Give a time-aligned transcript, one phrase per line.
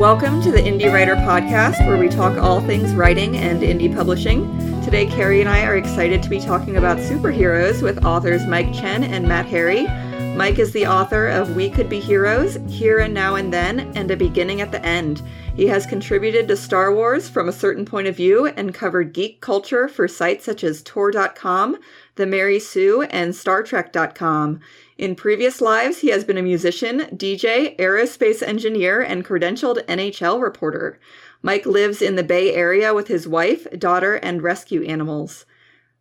[0.00, 4.48] Welcome to the Indie Writer Podcast, where we talk all things writing and indie publishing.
[4.82, 9.04] Today, Carrie and I are excited to be talking about superheroes with authors Mike Chen
[9.04, 9.86] and Matt Harry.
[10.34, 14.10] Mike is the author of We Could Be Heroes, Here and Now and Then, and
[14.10, 15.20] A Beginning at the End.
[15.54, 19.42] He has contributed to Star Wars from a certain point of view and covered geek
[19.42, 21.76] culture for sites such as Tor.com,
[22.14, 24.60] The Mary Sue, and StarTrek.com.
[25.00, 31.00] In previous lives, he has been a musician, DJ, aerospace engineer, and credentialed NHL reporter.
[31.40, 35.46] Mike lives in the Bay Area with his wife, daughter, and rescue animals.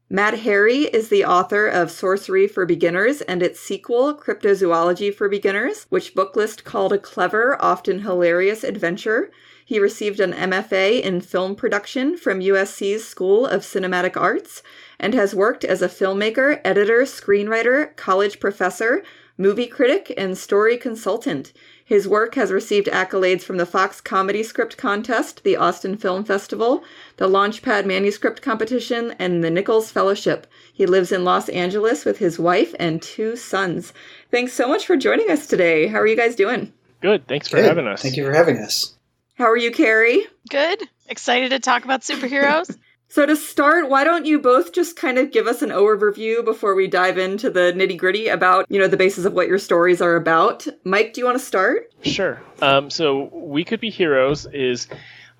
[0.09, 5.85] Matt Harry is the author of Sorcery for Beginners and its sequel, Cryptozoology for Beginners,
[5.88, 9.31] which Booklist called a clever, often hilarious adventure.
[9.63, 14.62] He received an MFA in film production from USC's School of Cinematic Arts
[15.00, 19.04] and has worked as a filmmaker, editor, screenwriter, college professor,
[19.38, 21.54] movie critic, and story consultant.
[21.84, 26.84] His work has received accolades from the Fox Comedy Script Contest, the Austin Film Festival,
[27.18, 30.46] the Launchpad Manuscript Competition, and the Nichols Fellowship.
[30.72, 33.94] He lives in Los Angeles with his wife and two sons.
[34.30, 35.88] Thanks so much for joining us today.
[35.88, 36.74] How are you guys doing?
[37.02, 37.27] Good.
[37.27, 37.66] Thanks for Good.
[37.66, 38.02] having us.
[38.02, 38.96] Thank you for having us.
[39.36, 40.27] How are you, Carrie?
[40.50, 40.84] Good.
[41.08, 42.77] Excited to talk about superheroes.
[43.12, 46.76] So, to start, why don't you both just kind of give us an overview before
[46.76, 49.99] we dive into the nitty gritty about, you know, the basis of what your stories
[49.99, 50.68] are about?
[50.84, 51.91] Mike, do you want to start?
[52.04, 52.40] Sure.
[52.62, 54.87] Um, so, We Could Be Heroes is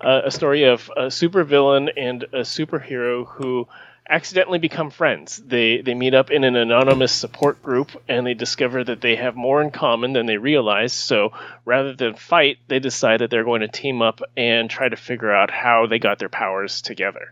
[0.00, 3.68] uh, a story of a supervillain and a superhero who
[4.08, 5.36] accidentally become friends.
[5.36, 9.36] They they meet up in an anonymous support group and they discover that they have
[9.36, 10.92] more in common than they realize.
[10.92, 14.96] So rather than fight, they decide that they're going to team up and try to
[14.96, 17.30] figure out how they got their powers together.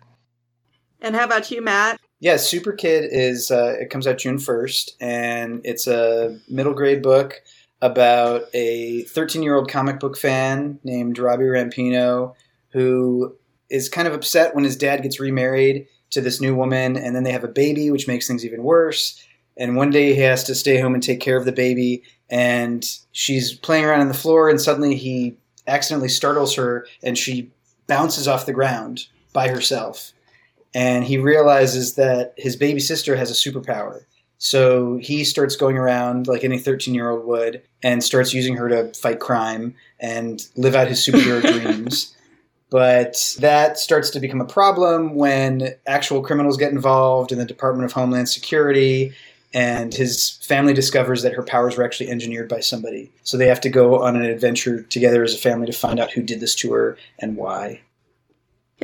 [1.00, 2.00] And how about you, Matt?
[2.20, 7.02] Yeah, Super Kid is uh, it comes out June first, and it's a middle grade
[7.02, 7.40] book
[7.80, 12.34] about a 13 year old comic book fan named Robbie Rampino
[12.70, 13.36] who
[13.70, 17.22] is kind of upset when his dad gets remarried to this new woman, and then
[17.22, 19.22] they have a baby, which makes things even worse.
[19.56, 22.86] And one day he has to stay home and take care of the baby, and
[23.12, 27.50] she's playing around on the floor, and suddenly he accidentally startles her, and she
[27.86, 30.12] bounces off the ground by herself.
[30.74, 34.02] And he realizes that his baby sister has a superpower.
[34.38, 38.68] So he starts going around like any 13 year old would and starts using her
[38.68, 42.14] to fight crime and live out his superhero dreams.
[42.70, 47.86] But that starts to become a problem when actual criminals get involved in the Department
[47.86, 49.14] of Homeland Security,
[49.54, 53.10] and his family discovers that her powers were actually engineered by somebody.
[53.22, 56.12] So they have to go on an adventure together as a family to find out
[56.12, 57.80] who did this to her and why.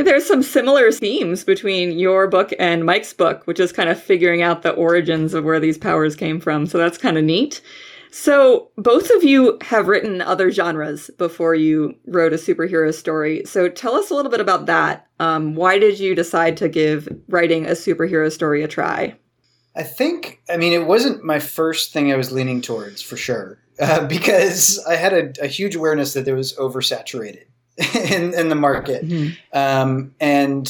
[0.05, 4.43] There's some similar themes between your book and Mike's book, which is kind of figuring
[4.43, 6.67] out the origins of where these powers came from.
[6.67, 7.61] So that's kind of neat.
[8.11, 13.43] So, both of you have written other genres before you wrote a superhero story.
[13.45, 15.09] So, tell us a little bit about that.
[15.19, 19.17] Um, why did you decide to give writing a superhero story a try?
[19.75, 23.59] I think, I mean, it wasn't my first thing I was leaning towards for sure,
[23.81, 27.47] uh, because I had a, a, huge awareness that it was oversaturated
[27.95, 29.05] in, in the market.
[29.05, 29.57] Mm-hmm.
[29.57, 30.69] Um, and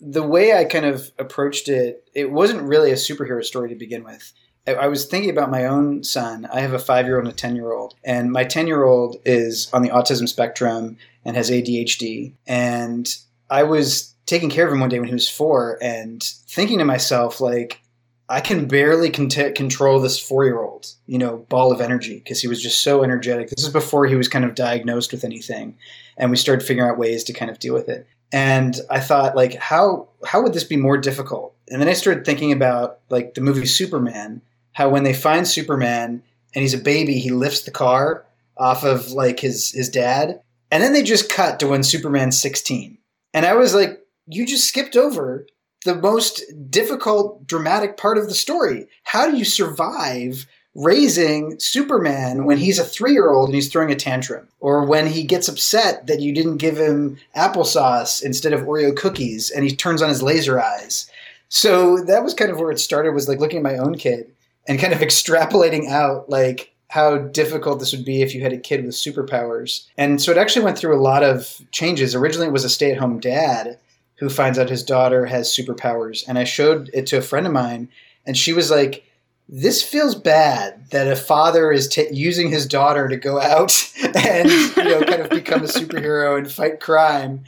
[0.00, 4.04] the way I kind of approached it, it wasn't really a superhero story to begin
[4.04, 4.32] with.
[4.66, 6.48] I was thinking about my own son.
[6.52, 7.94] I have a five year old and a 10 year old.
[8.04, 12.32] And my 10 year old is on the autism spectrum and has ADHD.
[12.48, 13.14] And
[13.48, 16.84] I was taking care of him one day when he was four and thinking to
[16.84, 17.80] myself, like,
[18.28, 22.40] I can barely cont- control this four year old, you know, ball of energy because
[22.40, 23.50] he was just so energetic.
[23.50, 25.76] This is before he was kind of diagnosed with anything.
[26.16, 28.06] And we started figuring out ways to kind of deal with it.
[28.32, 31.54] And I thought, like, how how would this be more difficult?
[31.68, 34.42] And then I started thinking about like the movie Superman
[34.76, 36.22] how when they find Superman
[36.54, 38.26] and he's a baby, he lifts the car
[38.58, 40.38] off of like his his dad,
[40.70, 42.98] and then they just cut to when Superman's 16.
[43.32, 45.46] And I was like, you just skipped over
[45.84, 48.86] the most difficult dramatic part of the story.
[49.04, 50.46] How do you survive
[50.76, 55.48] raising Superman when he's a 3-year-old and he's throwing a tantrum or when he gets
[55.48, 60.10] upset that you didn't give him applesauce instead of Oreo cookies and he turns on
[60.10, 61.10] his laser eyes.
[61.48, 64.30] So that was kind of where it started was like looking at my own kid
[64.68, 68.58] and kind of extrapolating out like how difficult this would be if you had a
[68.58, 69.86] kid with superpowers.
[69.96, 72.14] And so it actually went through a lot of changes.
[72.14, 73.78] Originally, it was a stay at home dad
[74.18, 76.24] who finds out his daughter has superpowers.
[76.26, 77.88] And I showed it to a friend of mine,
[78.26, 79.04] and she was like,
[79.48, 83.72] this feels bad that a father is t- using his daughter to go out
[84.16, 87.44] and you know kind of become a superhero and fight crime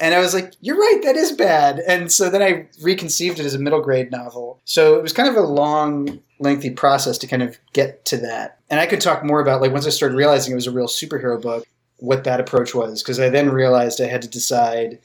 [0.00, 1.80] and I was like, you're right, that is bad.
[1.86, 4.60] And so then I reconceived it as a middle grade novel.
[4.64, 8.58] So it was kind of a long, lengthy process to kind of get to that.
[8.70, 10.88] And I could talk more about, like, once I started realizing it was a real
[10.88, 11.66] superhero book,
[11.98, 14.98] what that approach was because I then realized I had to decide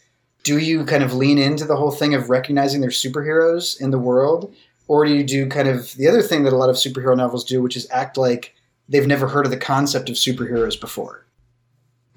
[0.44, 4.00] do you kind of lean into the whole thing of recognizing there's superheroes in the
[4.00, 4.54] world
[4.88, 7.44] or do you do kind of the other thing that a lot of superhero novels
[7.44, 8.56] do which is act like
[8.88, 11.26] they've never heard of the concept of superheroes before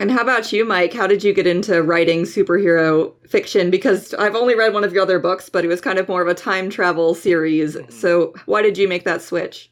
[0.02, 0.92] and how about you, Mike?
[0.92, 3.70] How did you get into writing superhero fiction?
[3.70, 6.20] Because I've only read one of your other books, but it was kind of more
[6.20, 7.76] of a time travel series.
[7.76, 7.92] Mm-hmm.
[7.92, 9.70] So why did you make that switch?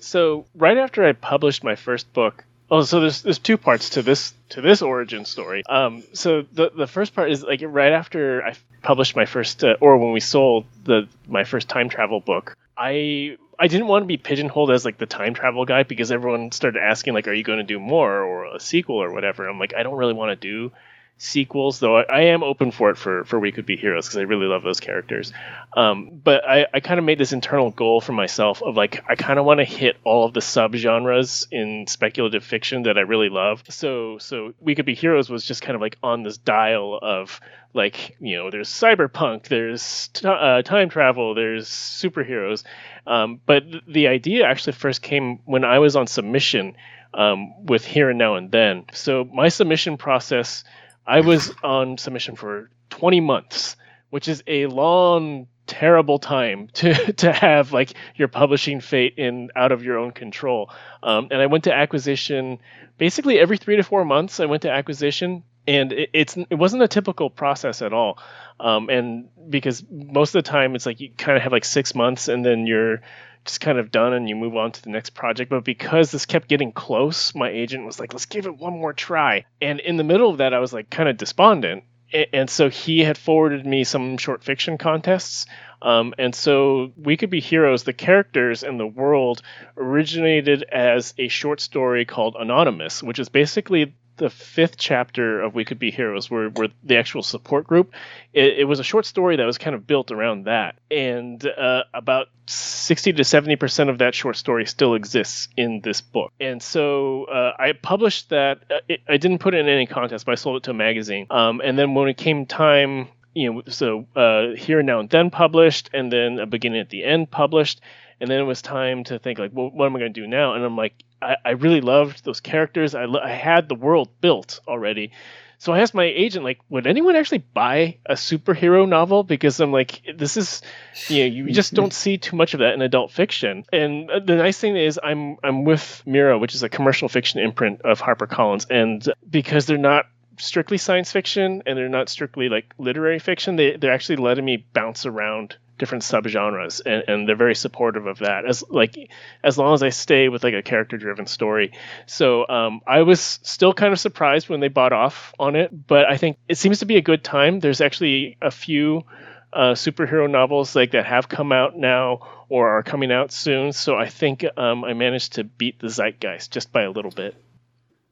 [0.00, 4.02] So right after I published my first book, oh, so there's there's two parts to
[4.02, 5.62] this to this origin story.
[5.68, 9.76] Um, so the the first part is like right after I published my first, uh,
[9.80, 14.06] or when we sold the my first time travel book, I I didn't want to
[14.06, 17.44] be pigeonholed as like the time travel guy because everyone started asking like, are you
[17.44, 19.48] going to do more or a sequel or whatever?
[19.48, 20.72] I'm like, I don't really want to do
[21.18, 24.18] sequels, though I, I, am open for it for for We Could Be Heroes because
[24.18, 25.32] I really love those characters.
[25.74, 29.14] Um, but I, I kind of made this internal goal for myself of like I
[29.14, 33.30] kind of want to hit all of the subgenres in speculative fiction that I really
[33.30, 33.62] love.
[33.70, 37.40] So so We Could Be Heroes was just kind of like on this dial of
[37.72, 42.62] like you know there's cyberpunk, there's t- uh, time travel, there's superheroes.
[43.06, 46.76] Um, but th- the idea actually first came when I was on submission.
[47.14, 48.84] Um, with here and now and then.
[48.92, 50.64] So my submission process
[51.06, 53.76] I was on submission for 20 months,
[54.10, 59.72] which is a long, terrible time to to have like your publishing fate in out
[59.72, 60.70] of your own control.
[61.02, 62.58] Um, and I went to acquisition
[62.98, 64.40] basically every three to four months.
[64.40, 68.18] I went to acquisition, and it, it's it wasn't a typical process at all.
[68.58, 71.94] Um, and because most of the time it's like you kind of have like six
[71.94, 73.02] months, and then you're
[73.46, 75.50] just kind of done and you move on to the next project.
[75.50, 78.92] But because this kept getting close, my agent was like, let's give it one more
[78.92, 79.44] try.
[79.60, 81.84] And in the middle of that, I was like kind of despondent.
[82.32, 85.46] And so he had forwarded me some short fiction contests.
[85.82, 89.42] Um, and so We Could Be Heroes, the characters and the world
[89.76, 95.64] originated as a short story called Anonymous, which is basically the fifth chapter of We
[95.64, 97.92] Could Be Heroes, where, where the actual support group,
[98.32, 100.78] it, it was a short story that was kind of built around that.
[100.90, 106.32] And uh, about 60 to 70% of that short story still exists in this book.
[106.40, 108.64] And so uh, I published that.
[108.70, 110.74] Uh, it, I didn't put it in any contest, but I sold it to a
[110.74, 111.26] magazine.
[111.30, 115.10] Um, and then when it came time, you know, so uh, Here and Now and
[115.10, 117.80] Then published, and then A Beginning at the End published
[118.18, 120.26] and then it was time to think like well, what am i going to do
[120.26, 122.94] now and i'm like I, I really loved those characters.
[122.94, 125.12] I, I had the world built already.
[125.58, 129.22] So I asked my agent, like, would anyone actually buy a superhero novel?
[129.22, 130.60] Because I'm like, this is,
[131.08, 133.64] you know, you just don't see too much of that in adult fiction.
[133.72, 137.80] And the nice thing is, I'm I'm with Mira, which is a commercial fiction imprint
[137.82, 140.06] of HarperCollins, and because they're not
[140.38, 144.64] strictly science fiction and they're not strictly like literary fiction, they they're actually letting me
[144.72, 148.46] bounce around different subgenres and, and they're very supportive of that.
[148.46, 148.96] As like
[149.42, 151.72] as long as i stay with like a character driven story.
[152.06, 156.06] So um, i was still kind of surprised when they bought off on it but
[156.06, 157.60] i think it seems to be a good time.
[157.60, 159.04] There's actually a few
[159.52, 163.72] uh, superhero novels like that have come out now or are coming out soon.
[163.72, 167.34] So i think um, i managed to beat the zeitgeist just by a little bit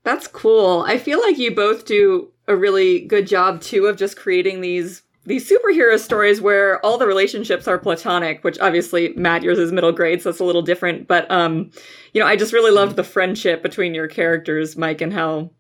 [0.05, 4.17] that's cool i feel like you both do a really good job too of just
[4.17, 9.59] creating these these superhero stories where all the relationships are platonic, which obviously Matt yours
[9.59, 11.09] is middle grade, so it's a little different.
[11.09, 11.71] But um,
[12.13, 15.51] you know, I just really loved the friendship between your characters, Mike, and how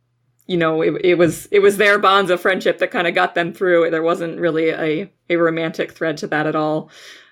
[0.46, 3.34] you know it, it was it was their bonds of friendship that kind of got
[3.34, 3.90] them through.
[3.90, 6.90] There wasn't really a a romantic thread to that at all,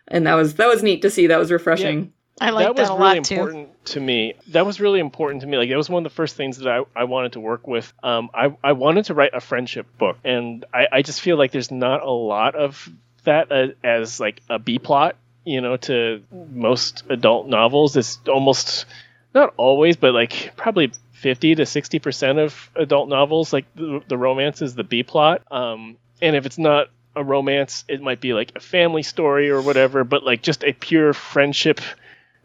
[0.08, 1.26] and that was that was neat to see.
[1.26, 2.12] That was refreshing.
[2.40, 2.46] Yeah.
[2.46, 3.68] I like that, that was a really lot too.
[3.86, 4.34] To me.
[4.48, 5.56] That was really important to me.
[5.56, 7.92] Like that was one of the first things that I, I wanted to work with.
[8.02, 11.52] Um, I I wanted to write a friendship book, and I, I just feel like
[11.52, 12.88] there's not a lot of
[13.24, 15.16] that uh, as like a B plot.
[15.44, 18.86] You know, to most adult novels, it's almost
[19.34, 24.18] not always, but like probably 50 to 60 percent of adult novels, like the, the
[24.18, 25.42] romance is the B plot.
[25.50, 29.60] Um, and if it's not a romance, it might be like a family story or
[29.60, 31.80] whatever, but like just a pure friendship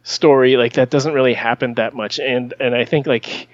[0.07, 2.17] story like that doesn't really happen that much.
[2.19, 3.49] And and i think like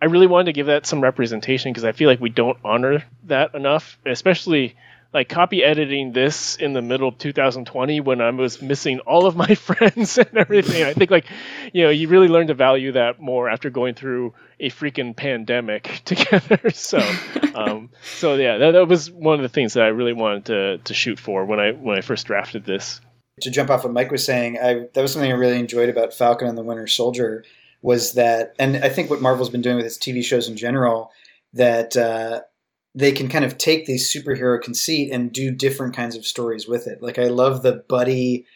[0.00, 3.04] i really wanted to give that some representation because i feel like we don't honor
[3.24, 4.76] that enough especially
[5.12, 9.36] like copy editing this in the middle of 2020 when i was missing all of
[9.36, 10.84] my friends and everything.
[10.84, 11.26] I think like
[11.74, 16.00] you know you really learn to value that more after going through a freaking pandemic
[16.06, 16.70] together.
[16.70, 16.98] So
[17.54, 20.78] um so yeah that, that was one of the things that i really wanted to
[20.78, 23.02] to shoot for when i when i first drafted this
[23.40, 26.14] to jump off what Mike was saying, I, that was something I really enjoyed about
[26.14, 27.44] Falcon and the Winter Soldier
[27.82, 31.10] was that, and I think what Marvel's been doing with its TV shows in general,
[31.54, 32.40] that uh,
[32.94, 36.86] they can kind of take these superhero conceit and do different kinds of stories with
[36.86, 37.02] it.
[37.02, 38.46] Like I love the buddy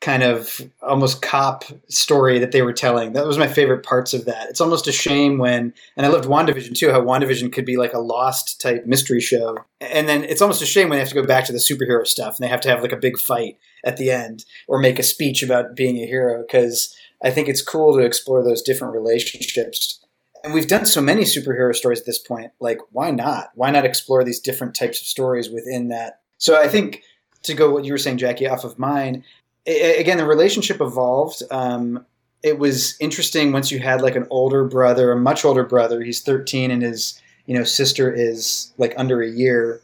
[0.00, 3.14] kind of almost cop story that they were telling.
[3.14, 4.50] That was my favorite parts of that.
[4.50, 7.94] It's almost a shame when, and I loved WandaVision too, how WandaVision could be like
[7.94, 9.56] a lost type mystery show.
[9.80, 12.06] And then it's almost a shame when they have to go back to the superhero
[12.06, 14.98] stuff and they have to have like a big fight at the end or make
[14.98, 18.94] a speech about being a hero because I think it's cool to explore those different
[18.94, 20.00] relationships.
[20.42, 22.52] And we've done so many superhero stories at this point.
[22.60, 23.50] Like, why not?
[23.54, 26.20] Why not explore these different types of stories within that?
[26.36, 27.02] So I think
[27.44, 29.24] to go what you were saying, Jackie, off of mine,
[29.66, 31.42] again, the relationship evolved.
[31.50, 32.04] Um,
[32.42, 36.02] it was interesting once you had like an older brother, a much older brother.
[36.02, 39.80] He's 13 and his you know sister is like under a year.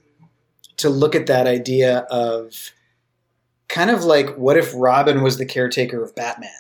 [0.78, 2.72] To look at that idea of
[3.70, 6.50] kind of like what if Robin was the caretaker of Batman?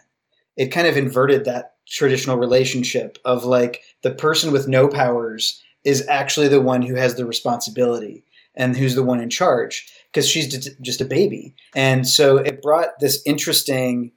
[0.56, 6.06] It kind of inverted that traditional relationship of like the person with no powers is
[6.08, 8.24] actually the one who has the responsibility
[8.54, 10.48] and who's the one in charge because she's
[10.80, 11.54] just a baby.
[11.74, 14.12] And so it brought this interesting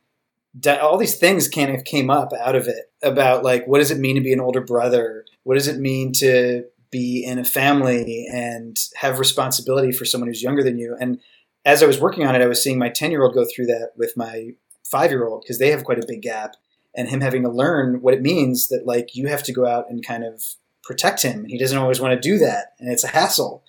[0.67, 3.97] all these things kind of came up out of it about like what does it
[3.97, 5.25] mean to be an older brother?
[5.43, 10.43] What does it mean to be in a family and have responsibility for someone who's
[10.43, 10.95] younger than you?
[11.01, 11.19] And
[11.65, 13.67] as I was working on it, I was seeing my 10 year old go through
[13.67, 14.51] that with my
[14.83, 16.55] five year old because they have quite a big gap
[16.95, 19.89] and him having to learn what it means that like you have to go out
[19.89, 20.43] and kind of
[20.83, 21.45] protect him.
[21.45, 23.63] He doesn't always want to do that and it's a hassle.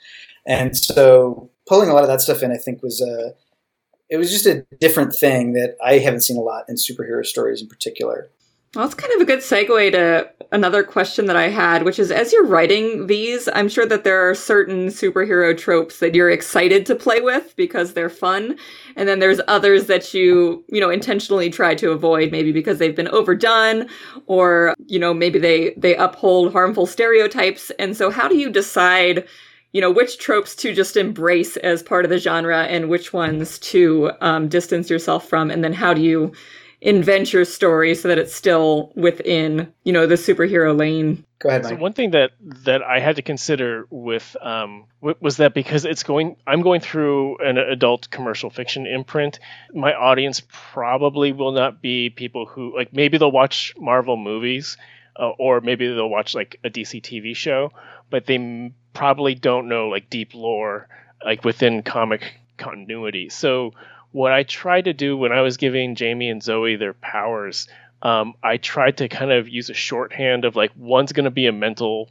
[0.46, 3.34] And so pulling a lot of that stuff in, I think was a,
[4.10, 7.62] it was just a different thing that I haven't seen a lot in superhero stories
[7.62, 8.28] in particular.
[8.74, 12.10] Well, that's kind of a good segue to another question that I had, which is
[12.10, 16.84] as you're writing these, I'm sure that there are certain superhero tropes that you're excited
[16.86, 18.56] to play with because they're fun.
[18.96, 22.96] And then there's others that you, you know, intentionally try to avoid, maybe because they've
[22.96, 23.88] been overdone
[24.26, 27.70] or, you know, maybe they, they uphold harmful stereotypes.
[27.78, 29.26] And so how do you decide
[29.72, 33.58] you know which tropes to just embrace as part of the genre and which ones
[33.58, 36.32] to um, distance yourself from and then how do you
[36.84, 41.62] invent your story so that it's still within you know the superhero lane go ahead
[41.62, 41.70] Mike.
[41.70, 46.02] so one thing that that i had to consider with um was that because it's
[46.02, 49.38] going i'm going through an adult commercial fiction imprint
[49.72, 54.76] my audience probably will not be people who like maybe they'll watch marvel movies
[55.18, 57.72] uh, or maybe they'll watch like a dc tv show
[58.10, 60.86] but they probably don't know like deep lore
[61.24, 63.28] like within comic continuity.
[63.28, 63.72] So
[64.14, 67.66] what I tried to do when I was giving Jamie and Zoe their powers,
[68.00, 71.48] um, I tried to kind of use a shorthand of like one's going to be
[71.48, 72.08] a mental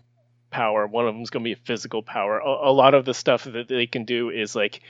[0.52, 2.40] power, one of them's going to be a physical power.
[2.40, 4.82] A, a lot of the stuff that they can do is like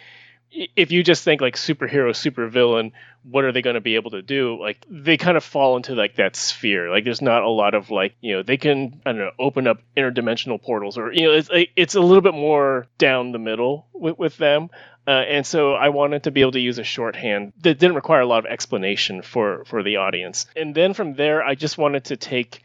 [0.54, 2.92] if you just think like superhero, supervillain,
[3.24, 4.60] what are they going to be able to do?
[4.60, 6.90] Like they kind of fall into like that sphere.
[6.90, 9.68] Like there's not a lot of like you know they can I don't know open
[9.68, 13.88] up interdimensional portals or you know it's it's a little bit more down the middle
[13.94, 14.70] with, with them.
[15.06, 18.22] Uh, and so I wanted to be able to use a shorthand that didn't require
[18.22, 20.46] a lot of explanation for for the audience.
[20.56, 22.64] And then from there, I just wanted to take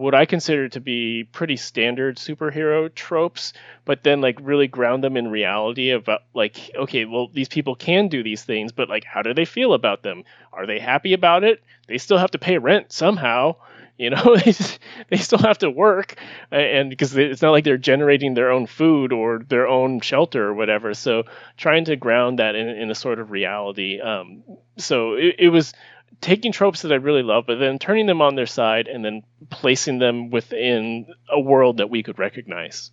[0.00, 3.52] what I consider to be pretty standard superhero tropes,
[3.84, 8.08] but then like really ground them in reality about like, okay, well, these people can
[8.08, 10.24] do these things, but like, how do they feel about them?
[10.54, 11.62] Are they happy about it?
[11.86, 13.56] They still have to pay rent somehow.
[13.98, 14.36] You know,
[15.10, 16.14] they still have to work,
[16.50, 20.54] and because it's not like they're generating their own food or their own shelter or
[20.54, 20.94] whatever.
[20.94, 21.24] So
[21.58, 24.00] trying to ground that in, in a sort of reality.
[24.00, 24.44] Um,
[24.78, 25.74] so it, it was
[26.20, 29.22] taking tropes that I really love, but then turning them on their side and then
[29.50, 32.90] placing them within a world that we could recognize.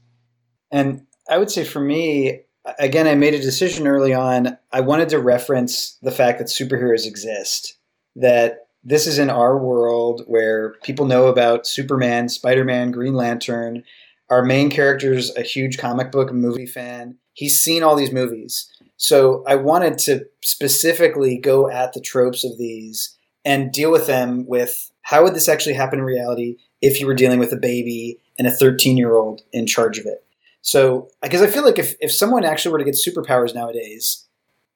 [0.71, 2.41] And I would say for me,
[2.79, 4.57] again, I made a decision early on.
[4.71, 7.77] I wanted to reference the fact that superheroes exist,
[8.15, 13.83] that this is in our world where people know about Superman, Spider Man, Green Lantern.
[14.29, 17.17] Our main character is a huge comic book movie fan.
[17.33, 18.71] He's seen all these movies.
[18.97, 24.45] So I wanted to specifically go at the tropes of these and deal with them
[24.47, 28.19] with how would this actually happen in reality if you were dealing with a baby
[28.37, 30.25] and a 13 year old in charge of it.
[30.61, 34.25] So, because I feel like if, if someone actually were to get superpowers nowadays,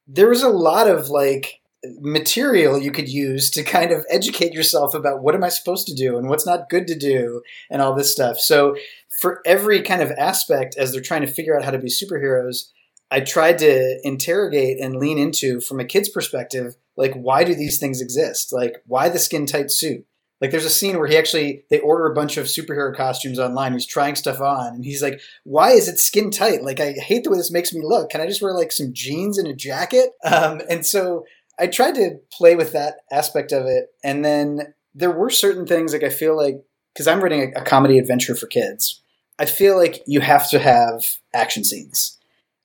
[0.06, 1.60] there is a lot of like
[2.00, 5.94] material you could use to kind of educate yourself about what am I supposed to
[5.94, 8.38] do and what's not good to do and all this stuff.
[8.38, 8.76] So,
[9.20, 12.70] for every kind of aspect as they're trying to figure out how to be superheroes,
[13.12, 17.78] I tried to interrogate and lean into from a kid's perspective like why do these
[17.78, 18.52] things exist?
[18.52, 20.04] Like why the skin tight suit?
[20.40, 23.72] Like there's a scene where he actually they order a bunch of superhero costumes online.
[23.72, 26.64] He's trying stuff on and he's like why is it skin tight?
[26.64, 28.10] Like i hate the way this makes me look.
[28.10, 30.10] Can i just wear like some jeans and a jacket?
[30.24, 31.24] Um, and so
[31.58, 33.88] i tried to play with that aspect of it.
[34.02, 37.64] And then there were certain things like i feel like because i'm writing a, a
[37.64, 39.02] comedy adventure for kids
[39.38, 41.04] i feel like you have to have
[41.34, 42.18] action scenes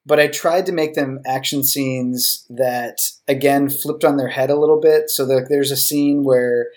[0.08, 4.60] but I tried to make them action scenes that again flipped on their head a
[4.60, 5.10] little bit.
[5.10, 6.68] So there's a scene where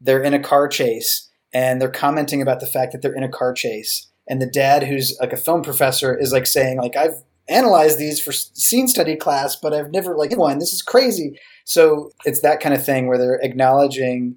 [0.00, 3.28] they're in a car chase and they're commenting about the fact that they're in a
[3.28, 7.22] car chase, and the dad, who's like a film professor, is like saying like I've
[7.48, 10.58] analyzed these for scene study class, but I've never like one.
[10.58, 11.38] This is crazy.
[11.64, 14.36] So it's that kind of thing where they're acknowledging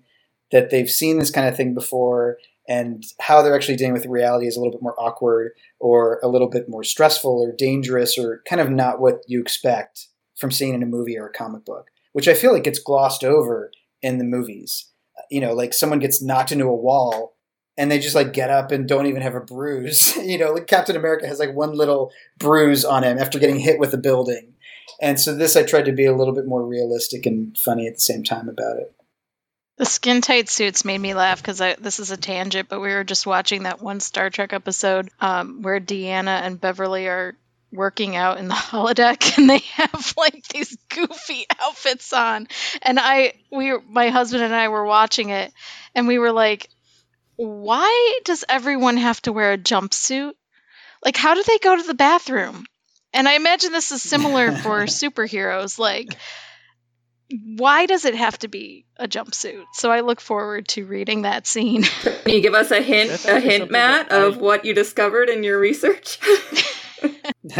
[0.51, 4.47] that they've seen this kind of thing before and how they're actually dealing with reality
[4.47, 8.41] is a little bit more awkward or a little bit more stressful or dangerous or
[8.47, 11.88] kind of not what you expect from seeing in a movie or a comic book,
[12.13, 13.71] which I feel like gets glossed over
[14.01, 14.91] in the movies.
[15.31, 17.38] You know, like someone gets knocked into a wall
[17.77, 20.15] and they just like get up and don't even have a bruise.
[20.17, 23.79] you know, like Captain America has like one little bruise on him after getting hit
[23.79, 24.53] with a building.
[25.01, 27.95] And so this I tried to be a little bit more realistic and funny at
[27.95, 28.93] the same time about it.
[29.77, 33.03] The skin tight suits made me laugh because this is a tangent, but we were
[33.03, 37.36] just watching that one Star Trek episode um, where Deanna and Beverly are
[37.72, 42.48] working out in the holodeck and they have like these goofy outfits on.
[42.81, 45.51] And i we my husband and i were watching it
[45.93, 46.69] and we were like
[47.36, 50.34] why does everyone have to wear a jumpsuit?
[51.05, 52.65] Like how do they go to the bathroom?
[53.13, 56.17] And i imagine this is similar for superheroes like
[57.29, 59.65] why does it have to be a jumpsuit?
[59.74, 61.84] So I look forward to reading that scene.
[62.01, 65.60] Can you give us a hint, a hint, Matt, of what you discovered in your
[65.60, 66.19] research?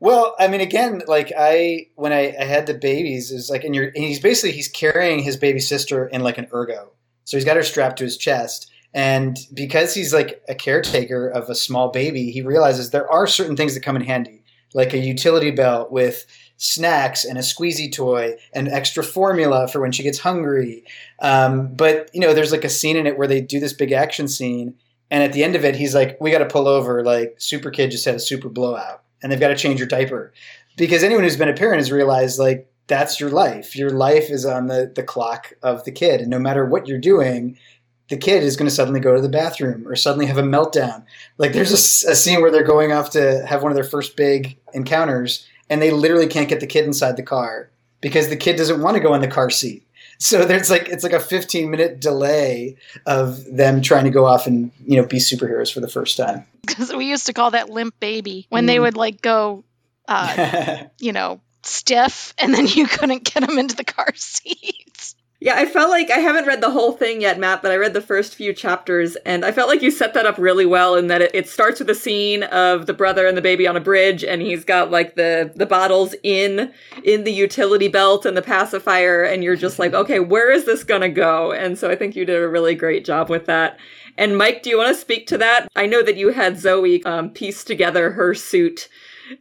[0.00, 3.74] well, I mean, again, like I when I, I had the babies is like, and
[3.74, 6.92] you're and he's basically he's carrying his baby sister in like an ergo,
[7.24, 8.70] so he's got her strapped to his chest.
[8.94, 13.56] And because he's like a caretaker of a small baby, he realizes there are certain
[13.56, 14.41] things that come in handy,
[14.74, 16.26] like a utility belt with
[16.56, 20.84] snacks and a squeezy toy and extra formula for when she gets hungry.
[21.20, 23.92] Um, but you know, there's like a scene in it where they do this big
[23.92, 24.74] action scene,
[25.10, 27.02] and at the end of it, he's like, "We got to pull over.
[27.04, 30.32] Like, Super Kid just had a super blowout, and they've got to change your diaper."
[30.76, 33.76] Because anyone who's been a parent has realized like that's your life.
[33.76, 36.98] Your life is on the the clock of the kid, and no matter what you're
[36.98, 37.58] doing,
[38.12, 41.02] the kid is going to suddenly go to the bathroom or suddenly have a meltdown.
[41.38, 44.16] Like there's a, a, scene where they're going off to have one of their first
[44.16, 47.70] big encounters, and they literally can't get the kid inside the car
[48.02, 49.86] because the kid doesn't want to go in the car seat.
[50.18, 54.46] So there's like it's like a 15 minute delay of them trying to go off
[54.46, 56.46] and you know be superheroes for the first time.
[56.64, 58.66] Because we used to call that limp baby when mm.
[58.68, 59.64] they would like go,
[60.06, 65.16] uh, you know, stiff, and then you couldn't get them into the car seats.
[65.44, 67.94] Yeah, I felt like I haven't read the whole thing yet, Matt, but I read
[67.94, 71.08] the first few chapters, and I felt like you set that up really well in
[71.08, 73.80] that it, it, starts with a scene of the brother and the baby on a
[73.80, 78.42] bridge, and he's got like the the bottles in in the utility belt and the
[78.42, 81.50] pacifier, and you're just like, okay, where is this gonna go?
[81.50, 83.80] And so I think you did a really great job with that.
[84.16, 85.68] And Mike, do you want to speak to that?
[85.74, 88.88] I know that you had Zoe um, piece together her suit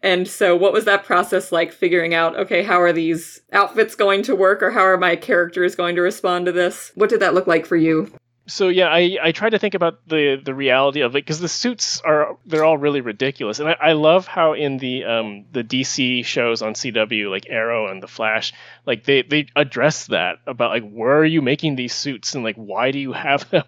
[0.01, 4.23] and so, what was that process like figuring out, okay, how are these outfits going
[4.23, 6.91] to work or how are my characters going to respond to this?
[6.95, 8.11] What did that look like for you?
[8.47, 11.47] So yeah, I, I try to think about the the reality of it because the
[11.47, 15.63] suits are they're all really ridiculous, and I, I love how in the um the
[15.63, 18.51] DC shows on CW like Arrow and the Flash,
[18.85, 22.55] like they they address that about like where are you making these suits and like
[22.55, 23.63] why do you have them,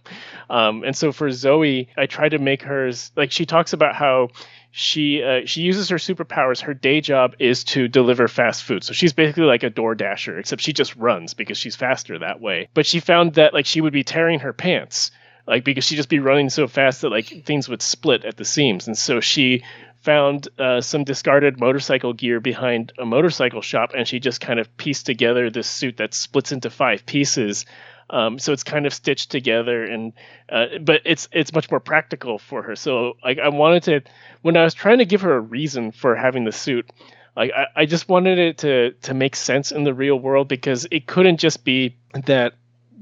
[0.50, 4.30] um and so for Zoe, I try to make hers like she talks about how
[4.76, 6.60] she uh, she uses her superpowers.
[6.60, 8.84] Her day job is to deliver fast food.
[8.84, 12.42] So she's basically like a door dasher, except she just runs because she's faster that
[12.42, 12.70] way.
[12.74, 15.12] But she found that like she would be tearing her pants,
[15.46, 18.46] like because she'd just be running so fast that like things would split at the
[18.46, 18.88] seams.
[18.88, 19.64] And so she
[20.02, 24.76] found uh, some discarded motorcycle gear behind a motorcycle shop, and she just kind of
[24.76, 27.68] pieced together this suit that splits into five pieces
[28.13, 30.13] um, so it's kind of stitched together, and
[30.47, 32.76] uh, but it's it's much more practical for her.
[32.76, 34.02] So like I wanted to,
[34.43, 36.91] when I was trying to give her a reason for having the suit,
[37.36, 40.86] like I, I just wanted it to to make sense in the real world because
[40.91, 41.97] it couldn't just be
[42.28, 42.54] that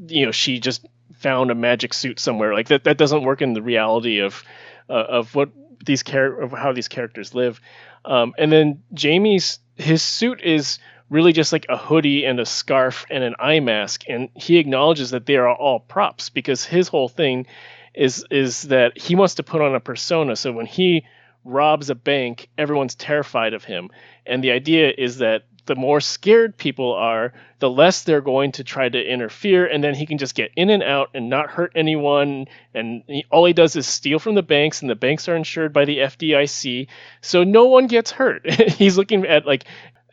[0.07, 0.87] you know she just
[1.19, 2.53] found a magic suit somewhere.
[2.53, 4.41] Like that that doesn't work in the reality of
[4.89, 5.49] uh, of what
[5.85, 7.59] these char- of how these characters live.
[8.05, 10.79] Um, and then Jamie's his suit is
[11.11, 15.11] really just like a hoodie and a scarf and an eye mask and he acknowledges
[15.11, 17.45] that they are all props because his whole thing
[17.93, 20.37] is is that he wants to put on a persona.
[20.37, 21.05] So when he
[21.43, 23.89] robs a bank everyone's terrified of him.
[24.25, 28.63] And the idea is that the more scared people are the less they're going to
[28.63, 31.73] try to interfere and then he can just get in and out and not hurt
[31.75, 32.47] anyone.
[32.73, 35.73] And he, all he does is steal from the banks and the banks are insured
[35.73, 36.87] by the FDIC
[37.19, 38.49] so no one gets hurt.
[38.71, 39.65] He's looking at like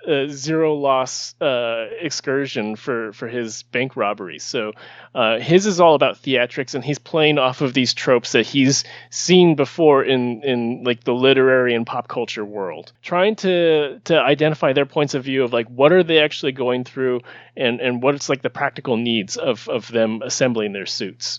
[0.09, 4.38] a zero loss uh, excursion for for his bank robbery.
[4.38, 4.73] So
[5.14, 8.85] uh, his is all about theatrics, and he's playing off of these tropes that he's
[9.11, 14.73] seen before in in like the literary and pop culture world, trying to to identify
[14.73, 17.21] their points of view of like what are they actually going through,
[17.57, 21.38] and and what's like the practical needs of of them assembling their suits.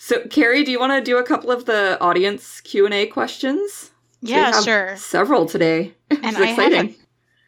[0.00, 3.06] So, Carrie, do you want to do a couple of the audience Q and A
[3.06, 3.90] questions?
[4.20, 4.96] Yeah, sure.
[4.96, 5.94] Several today.
[6.10, 6.94] and I have, a,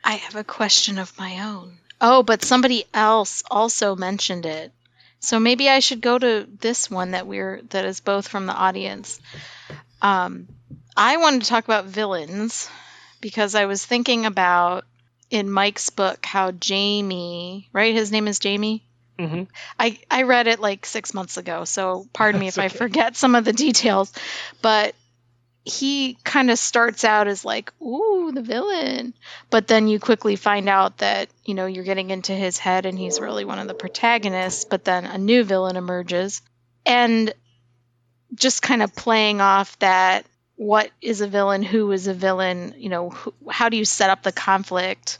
[0.04, 1.78] I have a question of my own.
[2.00, 4.72] Oh, but somebody else also mentioned it.
[5.20, 8.54] So maybe I should go to this one that we're that is both from the
[8.54, 9.20] audience.
[10.00, 10.48] Um,
[10.96, 12.68] I wanted to talk about villains
[13.20, 14.84] because I was thinking about
[15.28, 17.94] in Mike's book how Jamie, right?
[17.94, 18.82] His name is Jamie.
[19.18, 19.42] Mm-hmm.
[19.78, 22.64] I I read it like six months ago, so pardon me if okay.
[22.64, 24.10] I forget some of the details.
[24.62, 24.94] But
[25.64, 29.14] he kind of starts out as like, ooh, the villain.
[29.50, 32.98] But then you quickly find out that, you know, you're getting into his head and
[32.98, 34.64] he's really one of the protagonists.
[34.64, 36.42] But then a new villain emerges.
[36.86, 37.34] And
[38.34, 40.24] just kind of playing off that
[40.56, 43.12] what is a villain, who is a villain, you know,
[43.50, 45.18] how do you set up the conflict?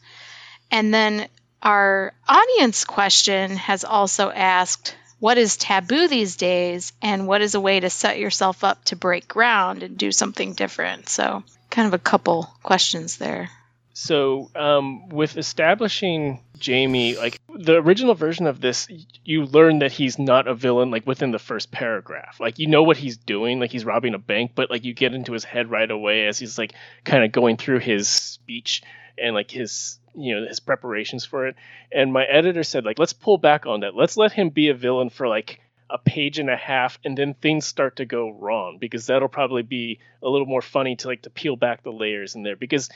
[0.71, 1.29] And then
[1.63, 7.61] our audience question has also asked what is taboo these days and what is a
[7.61, 11.09] way to set yourself up to break ground and do something different.
[11.09, 13.51] So, kind of a couple questions there.
[13.93, 18.89] So, um, with establishing Jamie, like the original version of this,
[19.25, 22.41] you learn that he's not a villain like within the first paragraph.
[22.41, 25.13] Like you know what he's doing, like he's robbing a bank, but like you get
[25.13, 26.73] into his head right away as he's like
[27.05, 28.83] kind of going through his speech
[29.19, 31.57] and like his you know his preparations for it.
[31.93, 33.95] And my editor said like let's pull back on that.
[33.95, 35.61] Let's let him be a villain for like
[35.93, 39.63] a page and a half and then things start to go wrong because that'll probably
[39.63, 42.57] be a little more funny to like to peel back the layers in there.
[42.57, 42.89] Because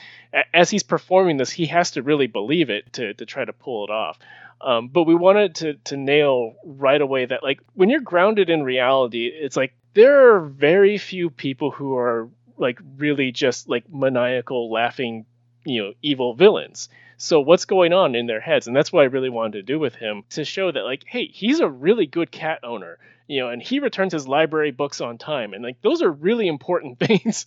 [0.53, 3.83] as he's performing this he has to really believe it to, to try to pull
[3.83, 4.17] it off.
[4.61, 8.63] Um, but we wanted to to nail right away that like when you're grounded in
[8.63, 14.71] reality it's like there are very few people who are like really just like maniacal
[14.71, 15.25] laughing
[15.65, 19.05] you know evil villains so what's going on in their heads and that's what i
[19.05, 22.31] really wanted to do with him to show that like hey he's a really good
[22.31, 22.97] cat owner
[23.27, 26.47] you know and he returns his library books on time and like those are really
[26.47, 27.45] important things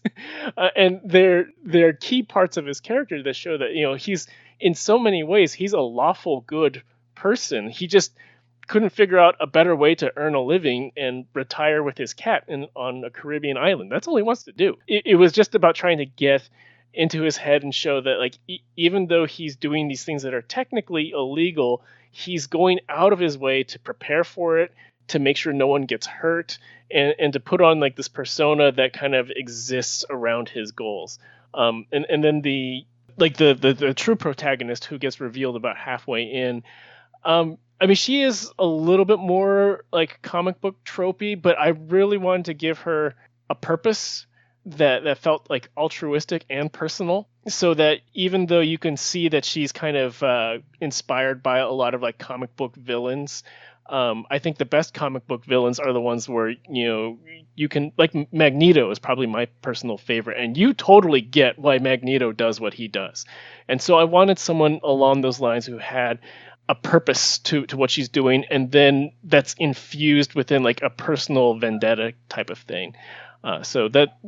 [0.56, 4.26] uh, and they're they're key parts of his character that show that you know he's
[4.60, 6.82] in so many ways he's a lawful good
[7.14, 8.12] person he just
[8.68, 12.44] couldn't figure out a better way to earn a living and retire with his cat
[12.48, 13.90] in, on a Caribbean island.
[13.90, 14.76] That's all he wants to do.
[14.86, 16.48] It, it was just about trying to get
[16.94, 20.34] into his head and show that like e- even though he's doing these things that
[20.34, 24.72] are technically illegal he's going out of his way to prepare for it
[25.08, 26.58] to make sure no one gets hurt
[26.90, 31.18] and, and to put on like this persona that kind of exists around his goals.
[31.54, 32.84] Um, and, and then the
[33.16, 36.62] like the, the the true protagonist who gets revealed about halfway in
[37.24, 41.68] um, I mean, she is a little bit more like comic book tropey, but I
[41.68, 43.14] really wanted to give her
[43.50, 44.26] a purpose
[44.76, 49.44] that that felt like altruistic and personal so that even though you can see that
[49.44, 53.42] she's kind of uh, inspired by a lot of like comic book villains
[53.88, 57.18] um, I think the best comic book villains are the ones where you know
[57.54, 62.32] you can like Magneto is probably my personal favorite, and you totally get why Magneto
[62.32, 63.24] does what he does.
[63.66, 66.18] And so I wanted someone along those lines who had
[66.68, 71.58] a purpose to to what she's doing, and then that's infused within like a personal
[71.58, 72.94] vendetta type of thing.
[73.42, 74.18] Uh, so that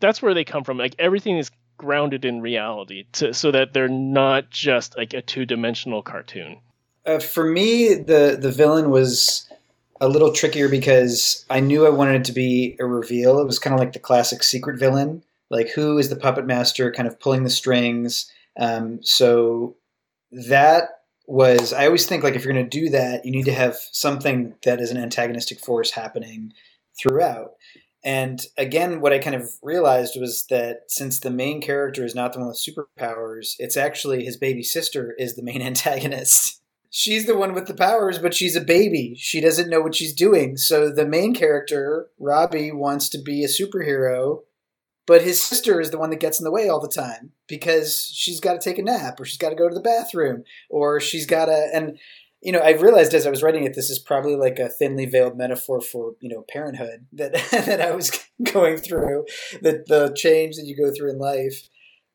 [0.00, 0.78] that's where they come from.
[0.78, 5.46] Like everything is grounded in reality, to, so that they're not just like a two
[5.46, 6.58] dimensional cartoon.
[7.06, 9.48] Uh, for me, the the villain was
[10.00, 13.38] a little trickier because I knew I wanted it to be a reveal.
[13.38, 16.90] It was kind of like the classic secret villain, like who is the puppet master,
[16.90, 18.30] kind of pulling the strings.
[18.58, 19.76] Um, so
[20.32, 23.52] that was I always think like if you're going to do that, you need to
[23.52, 26.52] have something that is an antagonistic force happening
[26.98, 27.52] throughout.
[28.02, 32.32] And again, what I kind of realized was that since the main character is not
[32.32, 36.62] the one with superpowers, it's actually his baby sister is the main antagonist.
[36.92, 39.14] She's the one with the powers, but she's a baby.
[39.16, 40.56] She doesn't know what she's doing.
[40.56, 44.40] So the main character, Robbie, wants to be a superhero,
[45.06, 48.10] but his sister is the one that gets in the way all the time because
[48.12, 51.00] she's got to take a nap or she's got to go to the bathroom or
[51.00, 51.68] she's got to.
[51.72, 51.98] And
[52.42, 55.06] you know, I realized as I was writing it, this is probably like a thinly
[55.06, 58.10] veiled metaphor for you know parenthood that that I was
[58.42, 59.26] going through,
[59.62, 61.68] that the change that you go through in life.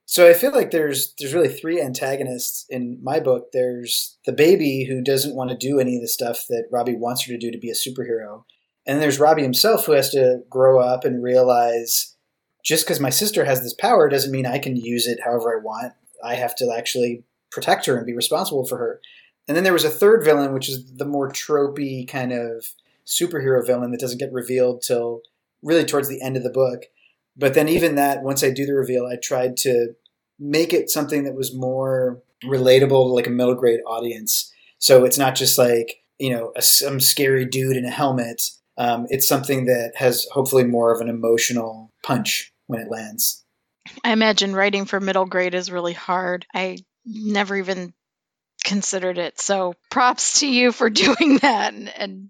[0.07, 3.51] So I feel like there's there's really three antagonists in my book.
[3.53, 7.25] There's the baby who doesn't want to do any of the stuff that Robbie wants
[7.25, 8.43] her to do to be a superhero,
[8.85, 12.15] and there's Robbie himself who has to grow up and realize
[12.63, 15.63] just because my sister has this power doesn't mean I can use it however I
[15.63, 15.93] want.
[16.23, 19.01] I have to actually protect her and be responsible for her.
[19.47, 22.65] And then there was a third villain, which is the more tropey kind of
[23.05, 25.21] superhero villain that doesn't get revealed till
[25.61, 26.83] really towards the end of the book.
[27.37, 29.93] But then even that, once I do the reveal, I tried to
[30.39, 34.51] make it something that was more relatable to like a middle grade audience.
[34.79, 38.41] So it's not just like you know a, some scary dude in a helmet.
[38.77, 43.43] Um, it's something that has hopefully more of an emotional punch when it lands.
[44.03, 46.45] I imagine writing for middle grade is really hard.
[46.53, 47.93] I never even
[48.65, 49.39] considered it.
[49.39, 52.29] So props to you for doing that and, and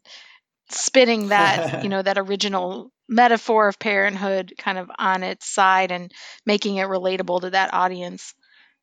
[0.69, 6.11] spinning that, you know, that original metaphor of parenthood kind of on its side and
[6.45, 8.33] making it relatable to that audience.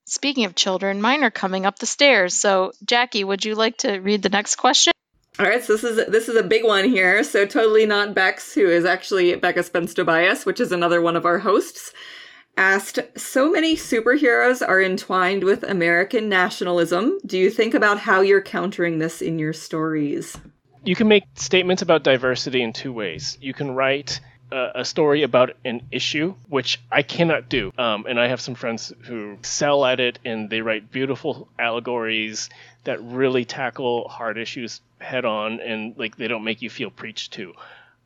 [0.04, 2.34] Speaking of children, mine are coming up the stairs.
[2.34, 4.92] So, Jackie, would you like to read the next question?
[5.38, 7.24] All right, so this is this is a big one here.
[7.24, 11.24] So totally not Bex, who is actually Becca Spence Tobias, which is another one of
[11.24, 11.92] our hosts
[12.56, 17.18] asked So many superheroes are entwined with American nationalism.
[17.24, 20.36] Do you think about how you're countering this in your stories?
[20.84, 23.38] You can make statements about diversity in two ways.
[23.40, 24.20] You can write
[24.52, 27.72] uh, a story about an issue, which I cannot do.
[27.78, 32.50] Um, and I have some friends who sell at it and they write beautiful allegories
[32.84, 37.32] that really tackle hard issues head on and like they don't make you feel preached
[37.34, 37.54] to.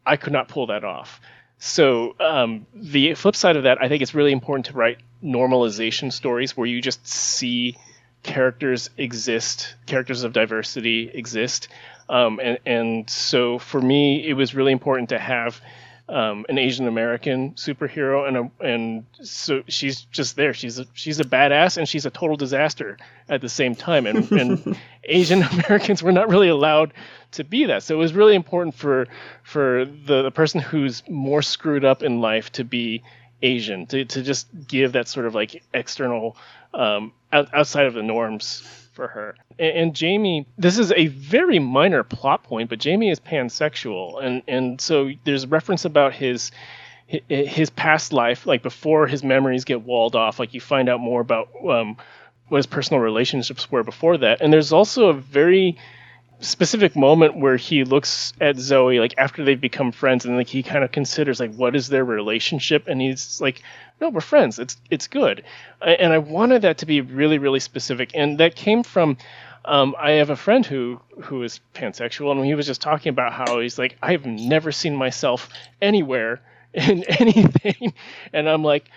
[0.05, 1.21] I could not pull that off.
[1.59, 6.13] So um, the flip side of that, I think it's really important to write normalization
[6.13, 7.77] stories where you just see
[8.23, 11.69] characters exist, characters of diversity exist,
[12.09, 15.61] um, and and so for me, it was really important to have
[16.09, 20.55] um, an Asian American superhero, and a, and so she's just there.
[20.55, 22.97] She's a, she's a badass, and she's a total disaster
[23.29, 24.07] at the same time.
[24.07, 26.93] And, and Asian Americans were not really allowed
[27.33, 27.83] to be that.
[27.83, 29.09] So it was really important for
[29.43, 33.03] for the, the person who's more screwed up in life to be
[33.43, 36.37] Asian, to to just give that sort of like external
[36.73, 38.63] um, outside of the norms
[38.97, 39.37] for her.
[39.59, 44.43] And, and, Jamie, this is a very minor plot point, but Jamie is pansexual, and
[44.49, 46.51] and so there's reference about his
[47.07, 50.41] his past life, like before his memories get walled off.
[50.41, 51.97] Like you find out more about um,
[52.49, 55.79] what his personal relationships were before that, and there's also a very
[56.41, 60.63] specific moment where he looks at Zoe like after they've become friends and like he
[60.63, 63.63] kind of considers like what is their relationship and he's like
[64.01, 64.59] no we're friends.
[64.59, 65.45] It's it's good.
[65.81, 69.17] And I wanted that to be really really specific and that came from
[69.65, 73.33] um, I have a friend who who is pansexual and he was just talking about
[73.33, 75.49] how he's like I've never seen myself
[75.81, 76.41] anywhere
[76.75, 77.95] in anything
[78.33, 78.91] and I'm like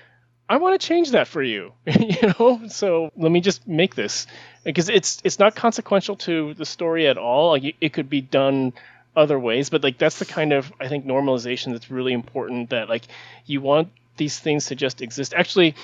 [0.49, 2.62] I want to change that for you, you know.
[2.67, 4.25] So let me just make this
[4.63, 7.51] because it's it's not consequential to the story at all.
[7.51, 8.73] Like it could be done
[9.15, 12.71] other ways, but like that's the kind of I think normalization that's really important.
[12.71, 13.03] That like
[13.45, 15.35] you want these things to just exist.
[15.35, 15.75] Actually,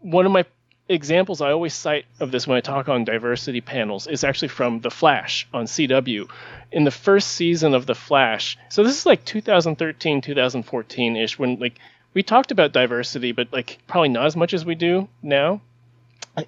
[0.00, 0.46] one of my
[0.88, 4.80] examples I always cite of this when I talk on diversity panels is actually from
[4.80, 6.28] The Flash on CW.
[6.72, 11.58] In the first season of The Flash, so this is like 2013, 2014 ish, when
[11.58, 11.78] like
[12.14, 15.60] we talked about diversity, but like probably not as much as we do now.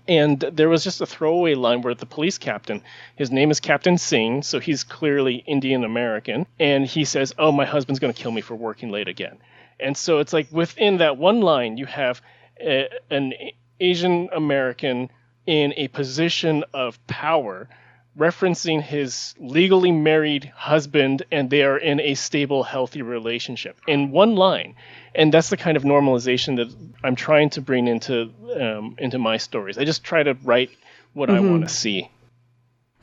[0.09, 2.83] And there was just a throwaway line where the police captain,
[3.15, 7.65] his name is Captain Singh, so he's clearly Indian American, and he says, "Oh, my
[7.65, 9.39] husband's going to kill me for working late again."
[9.79, 12.21] And so it's like within that one line, you have
[12.61, 13.35] a, an
[13.79, 15.11] Asian American
[15.47, 17.69] in a position of power
[18.17, 24.35] referencing his legally married husband and they are in a stable healthy relationship in one
[24.35, 24.75] line.
[25.15, 26.75] And that's the kind of normalization that
[27.05, 29.79] i'm trying to bring into um, into my stories.
[29.79, 30.71] I just try to write
[31.13, 31.47] what mm-hmm.
[31.47, 32.11] i want to see.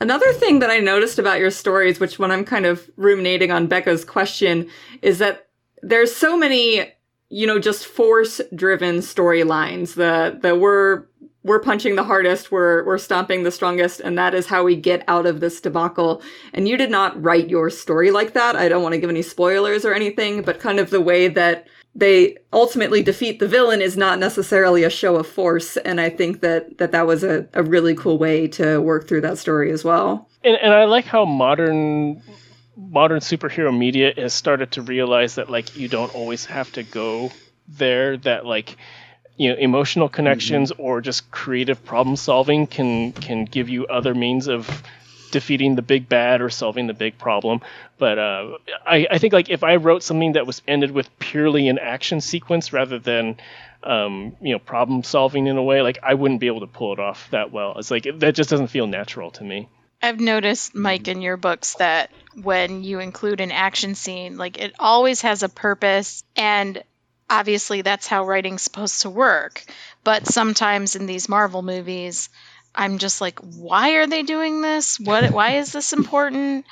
[0.00, 3.68] Another thing that i noticed about your stories which when i'm kind of ruminating on
[3.68, 4.68] becca's question
[5.02, 5.48] is that
[5.82, 6.92] there's so many
[7.34, 9.94] you know just force driven storylines.
[9.94, 11.06] The the we're
[11.44, 15.04] we're punching the hardest, we're we're stomping the strongest, and that is how we get
[15.06, 16.22] out of this debacle.
[16.54, 18.56] And you did not write your story like that.
[18.56, 21.68] I don't want to give any spoilers or anything, but kind of the way that
[21.94, 26.40] they ultimately defeat the villain is not necessarily a show of force and i think
[26.40, 29.84] that that, that was a, a really cool way to work through that story as
[29.84, 32.20] well and, and i like how modern
[32.76, 37.30] modern superhero media has started to realize that like you don't always have to go
[37.68, 38.76] there that like
[39.36, 40.82] you know emotional connections mm-hmm.
[40.82, 44.82] or just creative problem solving can can give you other means of
[45.34, 47.60] defeating the big bad or solving the big problem.
[47.98, 51.68] But uh, I, I think like if i wrote something that was ended with purely
[51.68, 53.36] an action sequence rather than
[53.82, 56.92] um, you know problem solving in a way like i wouldn't be able to pull
[56.92, 57.76] it off that well.
[57.78, 59.68] It's like that just doesn't feel natural to me.
[60.00, 62.10] I've noticed, Mike, in your books that
[62.42, 66.84] when you include an action scene, like it always has a purpose and
[67.38, 69.64] obviously that's how writing's supposed to work.
[70.04, 72.28] But sometimes in these Marvel movies,
[72.74, 75.00] I'm just like, why are they doing this?
[75.00, 75.30] What?
[75.30, 76.66] Why is this important?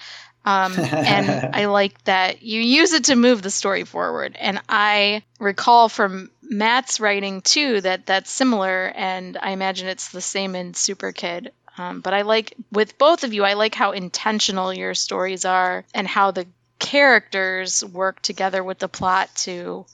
[0.45, 4.37] Um, and I like that you use it to move the story forward.
[4.39, 10.21] And I recall from Matt's writing too that that's similar, and I imagine it's the
[10.21, 11.53] same in Super Kid.
[11.79, 15.85] Um, but I like with both of you, I like how intentional your stories are
[15.95, 16.47] and how the
[16.79, 19.87] characters work together with the plot to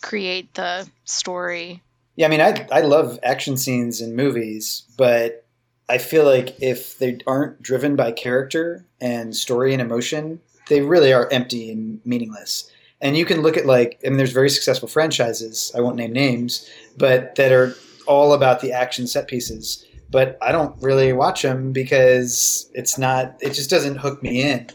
[0.00, 1.82] create the story.
[2.16, 5.44] Yeah, I mean, I I love action scenes in movies, but
[5.88, 11.12] I feel like if they aren't driven by character and story and emotion, they really
[11.12, 12.70] are empty and meaningless.
[13.00, 15.72] And you can look at like, I mean, there's very successful franchises.
[15.74, 17.74] I won't name names, but that are
[18.06, 19.84] all about the action set pieces.
[20.10, 23.36] But I don't really watch them because it's not.
[23.40, 24.68] It just doesn't hook me in.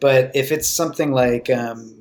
[0.00, 1.99] But if it's something like, um,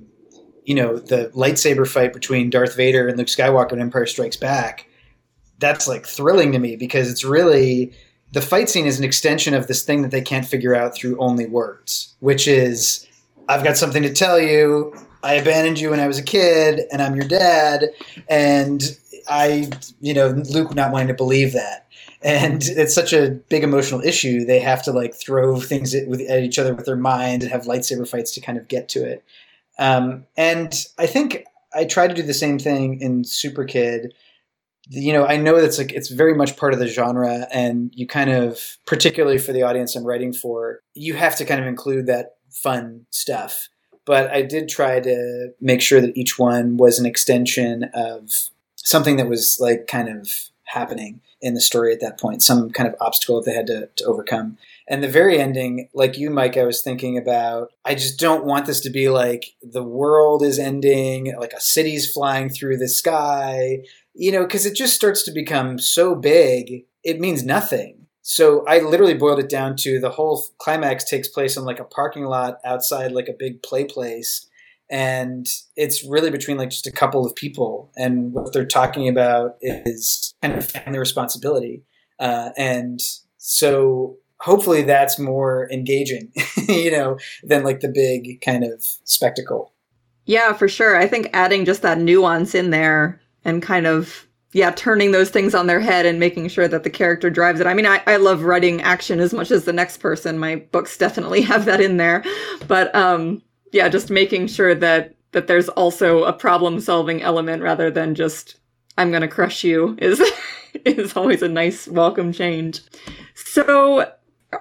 [0.69, 4.87] you know, the lightsaber fight between Darth Vader and Luke Skywalker in Empire Strikes Back,
[5.57, 7.91] that's like thrilling to me because it's really
[8.33, 11.17] the fight scene is an extension of this thing that they can't figure out through
[11.17, 13.07] only words, which is
[13.47, 14.93] I've got something to tell you.
[15.23, 17.85] I abandoned you when I was a kid, and I'm your dad.
[18.29, 18.83] And
[19.27, 21.87] I, you know, Luke not wanting to believe that.
[22.21, 24.45] And it's such a big emotional issue.
[24.45, 27.51] They have to like throw things at, with, at each other with their mind and
[27.51, 29.23] have lightsaber fights to kind of get to it.
[29.79, 34.13] Um, and I think I try to do the same thing in Super Kid
[34.89, 38.07] you know, I know that's like it's very much part of the genre, and you
[38.07, 42.07] kind of, particularly for the audience I'm writing for, you have to kind of include
[42.07, 43.69] that fun stuff.
[44.05, 48.31] But I did try to make sure that each one was an extension of
[48.75, 50.31] something that was like kind of
[50.63, 53.89] happening in the story at that point, some kind of obstacle that they had to,
[53.97, 54.57] to overcome.
[54.89, 58.65] And the very ending, like you, Mike, I was thinking about, I just don't want
[58.65, 63.83] this to be like the world is ending, like a city's flying through the sky,
[64.15, 68.07] you know, because it just starts to become so big, it means nothing.
[68.23, 71.85] So I literally boiled it down to the whole climax takes place in like a
[71.85, 74.47] parking lot outside like a big play place.
[74.89, 77.91] And it's really between like just a couple of people.
[77.95, 81.83] And what they're talking about is kind of family responsibility.
[82.19, 82.99] Uh, and
[83.37, 86.31] so hopefully that's more engaging,
[86.67, 89.73] you know, than like the big kind of spectacle.
[90.25, 90.95] Yeah, for sure.
[90.95, 95.53] I think adding just that nuance in there and kind of yeah turning those things
[95.53, 98.15] on their head and making sure that the character drives it i mean I, I
[98.15, 101.97] love writing action as much as the next person my books definitely have that in
[101.97, 102.23] there
[102.67, 107.91] but um yeah just making sure that that there's also a problem solving element rather
[107.91, 108.59] than just
[108.97, 110.19] i'm gonna crush you is
[110.85, 112.81] is always a nice welcome change
[113.35, 114.11] so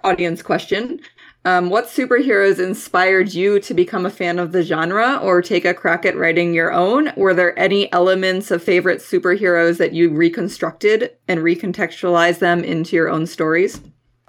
[0.05, 1.01] audience question
[1.45, 5.73] um, what superheroes inspired you to become a fan of the genre or take a
[5.73, 7.13] crack at writing your own?
[7.17, 13.09] Were there any elements of favorite superheroes that you reconstructed and recontextualized them into your
[13.09, 13.81] own stories?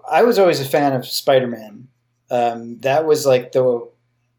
[0.10, 1.88] I was always a fan of Spider Man.
[2.32, 3.90] Um, that was like the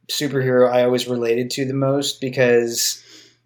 [0.08, 3.04] superhero I always related to the most because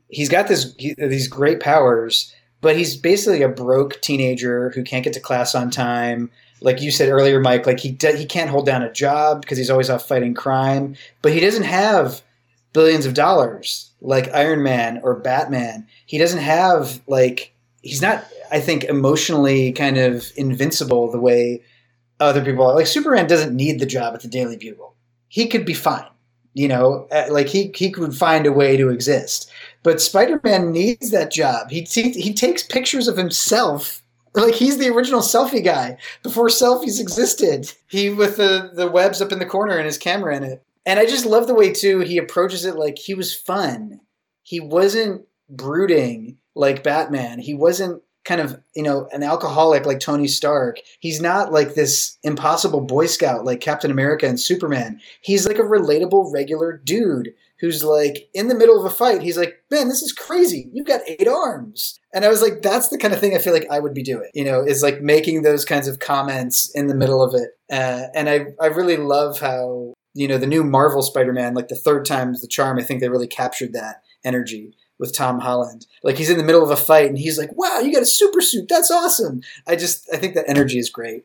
[0.08, 5.02] he's got this he, these great powers, but he's basically a broke teenager who can't
[5.02, 6.30] get to class on time
[6.64, 9.70] like you said earlier, Mike, like he he can't hold down a job because he's
[9.70, 12.22] always off fighting crime, but he doesn't have
[12.72, 15.87] billions of dollars like Iron Man or Batman.
[16.07, 21.62] He doesn't have like he's not I think emotionally kind of invincible the way
[22.18, 22.74] other people are.
[22.74, 24.94] Like Superman doesn't need the job at the Daily Bugle.
[25.29, 26.09] He could be fine.
[26.55, 29.50] You know, like he he could find a way to exist.
[29.83, 31.70] But Spider-Man needs that job.
[31.70, 34.00] He he, he takes pictures of himself
[34.35, 37.73] like he's the original selfie guy before selfies existed.
[37.88, 40.62] He with the the webs up in the corner and his camera in it.
[40.87, 44.01] And I just love the way too he approaches it like he was fun.
[44.42, 47.38] He wasn't brooding like Batman.
[47.38, 50.79] He wasn't kind of, you know, an alcoholic like Tony Stark.
[51.01, 55.01] He's not like this impossible boy scout like Captain America and Superman.
[55.20, 59.23] He's like a relatable regular dude who's like in the middle of a fight.
[59.23, 60.69] He's like, "Man, this is crazy.
[60.73, 63.53] You've got eight arms." And I was like, that's the kind of thing I feel
[63.53, 66.87] like I would be doing, you know, is like making those kinds of comments in
[66.87, 67.51] the middle of it.
[67.69, 71.67] Uh, and I, I really love how, you know, the new Marvel Spider Man, like
[71.67, 75.87] the third time's the charm, I think they really captured that energy with Tom Holland.
[76.05, 78.07] Like he's in the middle of a fight and he's like, wow, you got a
[78.07, 78.69] super suit.
[78.69, 79.40] That's awesome.
[79.67, 81.25] I just, I think that energy is great.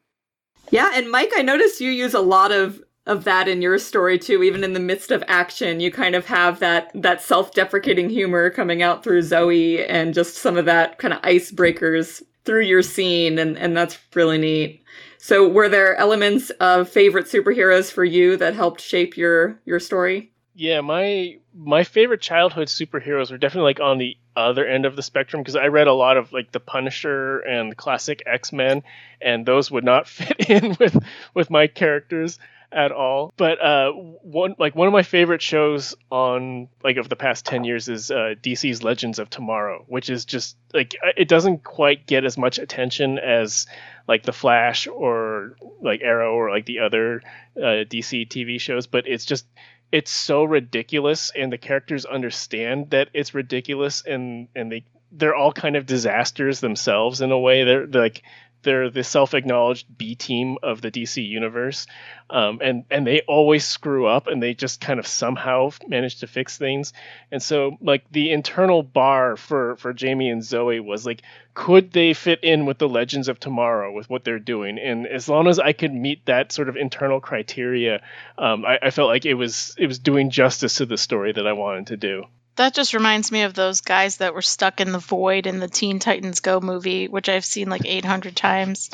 [0.71, 0.89] Yeah.
[0.95, 4.43] And Mike, I noticed you use a lot of of that in your story too
[4.43, 8.81] even in the midst of action you kind of have that that self-deprecating humor coming
[8.81, 13.57] out through zoe and just some of that kind of icebreakers through your scene and
[13.57, 14.83] and that's really neat.
[15.19, 20.31] So were there elements of favorite superheroes for you that helped shape your your story?
[20.55, 25.03] Yeah my my favorite childhood superheroes were definitely like on the other end of the
[25.03, 28.81] spectrum because I read a lot of like the Punisher and classic X Men,
[29.21, 30.97] and those would not fit in with
[31.35, 32.39] with my characters
[32.71, 33.31] at all.
[33.37, 37.63] But uh, one like one of my favorite shows on like of the past ten
[37.63, 42.25] years is uh, DC's Legends of Tomorrow, which is just like it doesn't quite get
[42.25, 43.67] as much attention as
[44.07, 47.21] like the Flash or like Arrow or like the other
[47.57, 49.45] uh, DC TV shows, but it's just
[49.91, 55.51] it's so ridiculous and the characters understand that it's ridiculous and and they they're all
[55.51, 58.21] kind of disasters themselves in a way they're, they're like
[58.61, 61.87] they're the self-acknowledged B team of the DC universe,
[62.29, 66.27] um, and and they always screw up, and they just kind of somehow manage to
[66.27, 66.93] fix things.
[67.31, 71.21] And so, like the internal bar for for Jamie and Zoe was like,
[71.53, 74.79] could they fit in with the Legends of Tomorrow with what they're doing?
[74.79, 78.01] And as long as I could meet that sort of internal criteria,
[78.37, 81.47] um, I, I felt like it was it was doing justice to the story that
[81.47, 82.25] I wanted to do.
[82.59, 85.69] That just reminds me of those guys that were stuck in the void in the
[85.69, 88.89] Teen Titans Go movie, which I've seen like 800 times.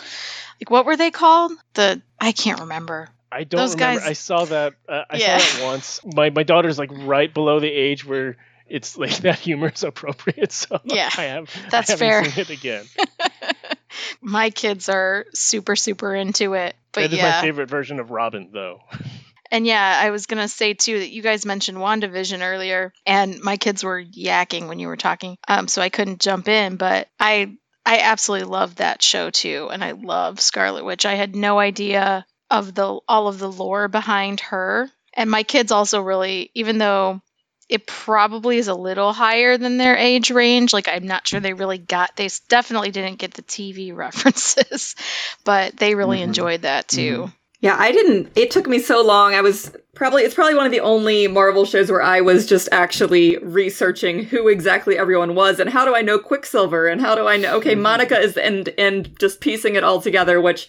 [0.61, 1.51] Like, what were they called?
[1.73, 3.09] The I can't remember.
[3.31, 4.01] I don't those remember.
[4.01, 4.07] Guys...
[4.07, 4.75] I saw that.
[4.87, 5.39] Uh, I yeah.
[5.39, 5.99] saw that once.
[6.05, 8.37] My my daughter's like right below the age where
[8.67, 10.51] it's like that humor is appropriate.
[10.51, 11.49] So yeah, I have.
[11.71, 12.23] That's I fair.
[12.23, 12.85] Seen it again.
[14.21, 16.75] my kids are super super into it.
[16.91, 17.17] But it yeah.
[17.17, 18.81] is my favorite version of Robin, though.
[19.51, 23.41] And yeah, I was going to say too that you guys mentioned WandaVision earlier, and
[23.41, 25.37] my kids were yakking when you were talking.
[25.47, 29.83] Um, so I couldn't jump in, but I I absolutely love that show too, and
[29.83, 31.05] I love Scarlet Witch.
[31.05, 35.71] I had no idea of the all of the lore behind her, and my kids
[35.71, 37.21] also really, even though
[37.67, 40.73] it probably is a little higher than their age range.
[40.73, 42.15] Like I'm not sure they really got.
[42.15, 44.95] They definitely didn't get the TV references,
[45.43, 46.29] but they really mm-hmm.
[46.29, 47.17] enjoyed that too.
[47.17, 47.31] Mm-hmm.
[47.65, 48.31] Yeah, I didn't.
[48.35, 49.33] It took me so long.
[49.33, 52.69] I was probably, it's probably one of the only Marvel shows where I was just
[52.71, 57.27] actually researching who exactly everyone was and how do I know Quicksilver and how do
[57.27, 57.81] I know, okay, mm-hmm.
[57.81, 60.67] Monica is, and, and just piecing it all together, which,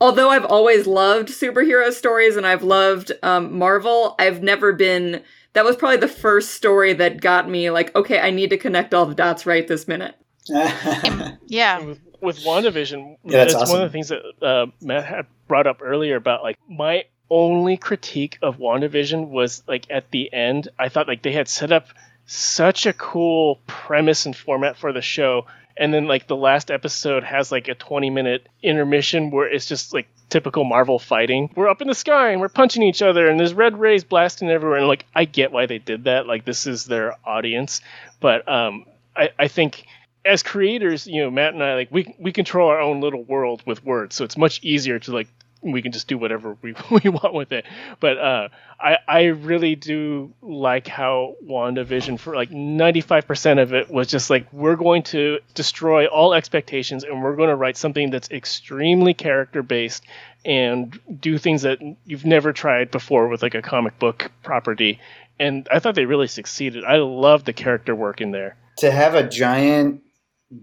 [0.00, 5.64] although I've always loved superhero stories and I've loved um, Marvel, I've never been, that
[5.64, 9.06] was probably the first story that got me like, okay, I need to connect all
[9.06, 10.16] the dots right this minute.
[11.46, 13.74] yeah with WandaVision, yeah, that's, awesome.
[13.74, 17.76] one of the things that uh, Matt had brought up earlier about like my only
[17.76, 21.88] critique of WandaVision was like at the end, I thought like they had set up
[22.26, 25.46] such a cool premise and format for the show.
[25.76, 29.94] And then like the last episode has like a 20 minute intermission where it's just
[29.94, 31.50] like typical Marvel fighting.
[31.54, 34.50] We're up in the sky and we're punching each other and there's red rays blasting
[34.50, 34.78] everywhere.
[34.78, 36.26] And like I get why they did that.
[36.26, 37.80] Like this is their audience.
[38.20, 38.84] But um
[39.16, 39.86] I, I think
[40.24, 43.62] as creators, you know, Matt and I like we we control our own little world
[43.66, 45.28] with words, so it's much easier to like
[45.60, 47.64] we can just do whatever we, we want with it.
[48.00, 48.48] But uh,
[48.80, 54.52] I I really do like how WandaVision for like 95% of it was just like
[54.52, 59.62] we're going to destroy all expectations and we're going to write something that's extremely character
[59.62, 60.04] based
[60.44, 65.00] and do things that you've never tried before with like a comic book property.
[65.40, 66.84] And I thought they really succeeded.
[66.84, 68.56] I love the character work in there.
[68.78, 70.02] To have a giant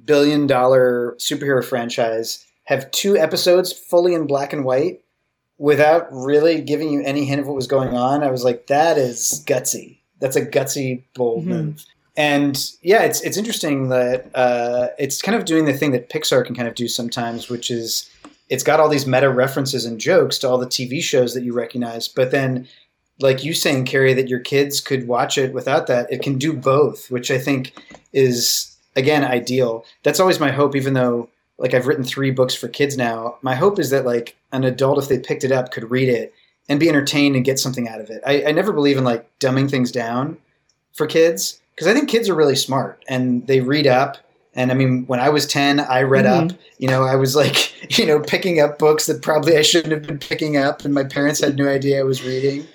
[0.06, 5.02] billion dollar superhero franchise have two episodes fully in black and white
[5.58, 8.98] without really giving you any hint of what was going on, I was like, that
[8.98, 10.00] is gutsy.
[10.20, 11.52] That's a gutsy, bold mm-hmm.
[11.52, 11.86] move.
[12.18, 16.46] And yeah, it's it's interesting that uh, it's kind of doing the thing that Pixar
[16.46, 18.10] can kind of do sometimes, which is
[18.50, 21.54] it's got all these meta references and jokes to all the TV shows that you
[21.54, 22.68] recognize, but then
[23.20, 26.12] like you saying, Carrie, that your kids could watch it without that.
[26.12, 27.74] It can do both, which I think
[28.12, 29.86] is again ideal.
[30.04, 33.38] That's always my hope, even though like I've written three books for kids now.
[33.42, 36.34] My hope is that like an adult, if they picked it up, could read it
[36.68, 38.22] and be entertained and get something out of it.
[38.26, 40.38] I, I never believe in like dumbing things down
[40.94, 44.18] for kids because I think kids are really smart and they read up.
[44.54, 46.48] And I mean, when I was 10, I read mm-hmm.
[46.48, 46.58] up.
[46.78, 50.04] You know, I was like, you know, picking up books that probably I shouldn't have
[50.04, 52.66] been picking up, and my parents had no idea I was reading.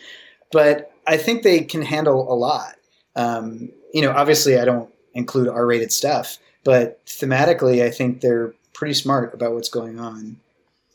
[0.52, 2.74] But I think they can handle a lot.
[3.16, 6.38] Um, you know, obviously, I don't include R-rated stuff.
[6.64, 10.36] But thematically, I think they're pretty smart about what's going on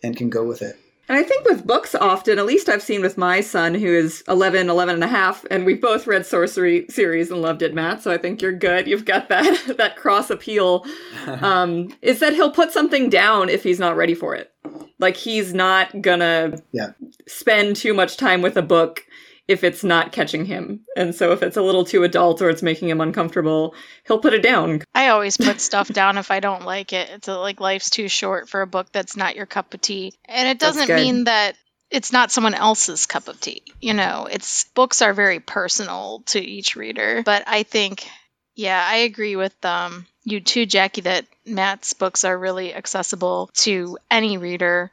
[0.03, 0.77] and can go with it.
[1.07, 4.23] And I think with books often, at least I've seen with my son who is
[4.27, 8.01] 11, 11 and a half, and we both read Sorcery series and loved it, Matt.
[8.01, 8.87] So I think you're good.
[8.87, 10.85] You've got that, that cross appeal.
[11.25, 14.51] Um, is that he'll put something down if he's not ready for it.
[14.99, 16.91] Like he's not gonna yeah.
[17.27, 19.05] spend too much time with a book
[19.47, 20.81] if it's not catching him.
[20.95, 23.75] And so if it's a little too adult or it's making him uncomfortable,
[24.07, 24.81] he'll put it down.
[24.93, 27.09] I always put stuff down if I don't like it.
[27.11, 30.13] It's like life's too short for a book that's not your cup of tea.
[30.25, 31.55] And it doesn't mean that
[31.91, 33.61] it's not someone else's cup of tea.
[33.79, 37.21] You know, it's books are very personal to each reader.
[37.23, 38.07] But I think,
[38.55, 43.97] yeah, I agree with um, you too, Jackie, that Matt's books are really accessible to
[44.09, 44.91] any reader.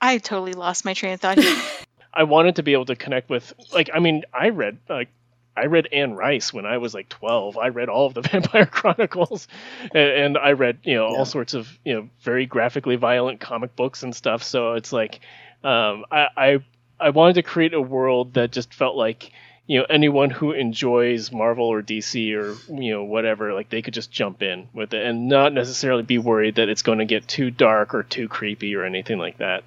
[0.00, 1.38] I totally lost my train of thought.
[2.14, 5.08] I wanted to be able to connect with, like, I mean, I read like
[5.56, 7.58] I read Anne Rice when I was like 12.
[7.58, 9.48] I read all of the Vampire Chronicles,
[9.94, 11.18] and, and I read you know yeah.
[11.18, 14.42] all sorts of you know very graphically violent comic books and stuff.
[14.42, 15.20] So it's like
[15.62, 16.58] um, I, I
[16.98, 19.32] I wanted to create a world that just felt like
[19.66, 23.94] you know anyone who enjoys Marvel or DC or you know whatever like they could
[23.94, 27.28] just jump in with it and not necessarily be worried that it's going to get
[27.28, 29.64] too dark or too creepy or anything like that.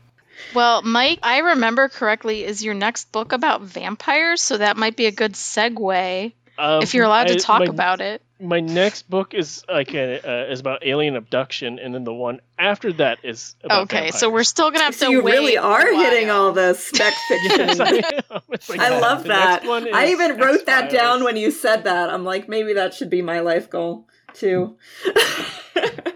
[0.53, 4.41] Well, Mike, I remember correctly, is your next book about vampires?
[4.41, 7.65] So that might be a good segue um, if you're allowed I, to talk my,
[7.65, 8.21] about it.
[8.39, 12.41] My next book is like a, uh, is about alien abduction, and then the one
[12.57, 13.75] after that is okay.
[13.75, 14.19] Vampires.
[14.19, 15.11] So we're still gonna have so to.
[15.11, 17.59] You really are hitting all the spec fiction.
[17.67, 19.65] yes, I, like, I love that.
[19.65, 20.65] I even wrote X-Files.
[20.65, 22.09] that down when you said that.
[22.09, 24.77] I'm like, maybe that should be my life goal too.
[25.05, 26.11] I,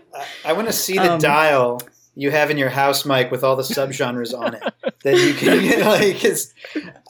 [0.45, 1.81] I want to see the um, dial
[2.15, 4.63] you have in your house, Mike, with all the subgenres on it
[5.03, 6.21] that you can you know, like.
[6.21, 6.53] Cause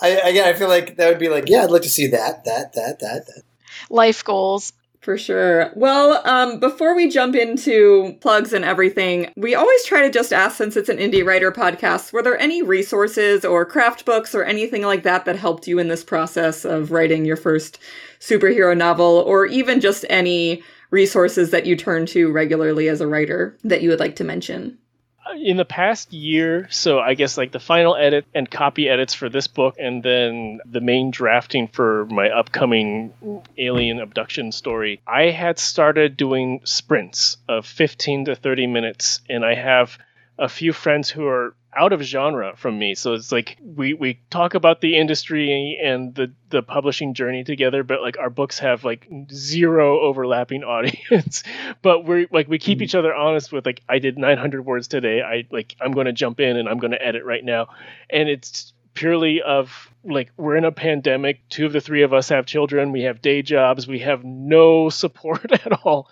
[0.02, 2.45] I again, I feel like that would be like, yeah, I'd like to see that,
[2.45, 3.43] that, that, that, that.
[3.89, 4.74] Life goals.
[5.02, 5.72] For sure.
[5.76, 10.58] Well, um, before we jump into plugs and everything, we always try to just ask,
[10.58, 14.82] since it's an indie writer podcast, were there any resources or craft books or anything
[14.82, 17.80] like that that helped you in this process of writing your first
[18.20, 23.58] superhero novel, or even just any resources that you turn to regularly as a writer
[23.64, 24.78] that you would like to mention?
[25.38, 29.30] In the past year, so I guess like the final edit and copy edits for
[29.30, 33.13] this book, and then the main drafting for my upcoming
[33.57, 39.55] alien abduction story, I had started doing sprints of 15 to 30 minutes, and I
[39.55, 39.97] have
[40.38, 42.95] a few friends who are out of genre from me.
[42.95, 47.84] So it's like we we talk about the industry and the the publishing journey together,
[47.84, 51.43] but like our books have like zero overlapping audience.
[51.82, 52.84] but we're like we keep mm-hmm.
[52.84, 55.22] each other honest with like I did 900 words today.
[55.22, 57.67] I like I'm going to jump in and I'm going to edit right now,
[58.09, 61.47] and it's purely of like we're in a pandemic.
[61.49, 62.91] Two of the three of us have children.
[62.91, 63.88] We have day jobs.
[63.88, 66.09] We have no support at all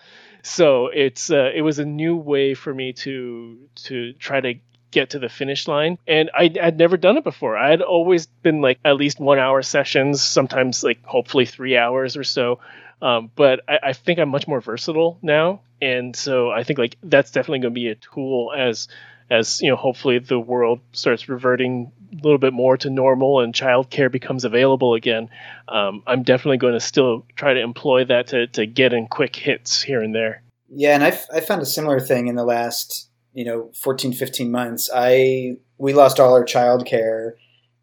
[0.47, 4.55] so it's uh, it was a new way for me to to try to
[4.91, 5.97] get to the finish line.
[6.07, 7.57] And I had never done it before.
[7.57, 12.17] I had always been like at least one hour sessions, sometimes like hopefully three hours
[12.17, 12.59] or so.
[13.01, 16.97] Um, but I, I, think I'm much more versatile now, and so I think like
[17.03, 18.87] that's definitely going to be a tool as
[19.29, 23.53] as you know hopefully the world starts reverting a little bit more to normal and
[23.53, 25.29] childcare becomes available again.
[25.67, 29.35] Um, I'm definitely going to still try to employ that to to get in quick
[29.35, 30.41] hits here and there.
[30.69, 34.51] Yeah, and I I found a similar thing in the last you know 14 15
[34.51, 37.33] months i we lost all our childcare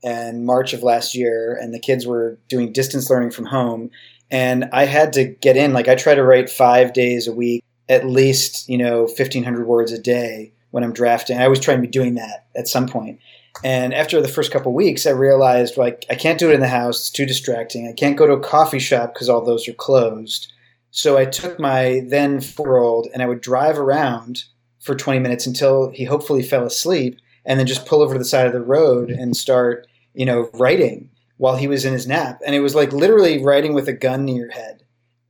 [0.02, 3.88] in march of last year and the kids were doing distance learning from home
[4.32, 7.64] and i had to get in like i try to write five days a week
[7.88, 11.38] at least you know 1500 words a day when i'm drafting.
[11.38, 13.20] I always try and be doing that at some point.
[13.62, 16.68] And after the first couple weeks i realized like i can't do it in the
[16.68, 17.86] house it's too distracting.
[17.88, 20.52] I can't go to a coffee shop because all those are closed.
[20.90, 24.44] So i took my then four year old and i would drive around
[24.84, 28.24] for 20 minutes until he hopefully fell asleep and then just pull over to the
[28.24, 32.40] side of the road and start, you know, writing while he was in his nap.
[32.46, 34.82] And it was like literally writing with a gun near your head.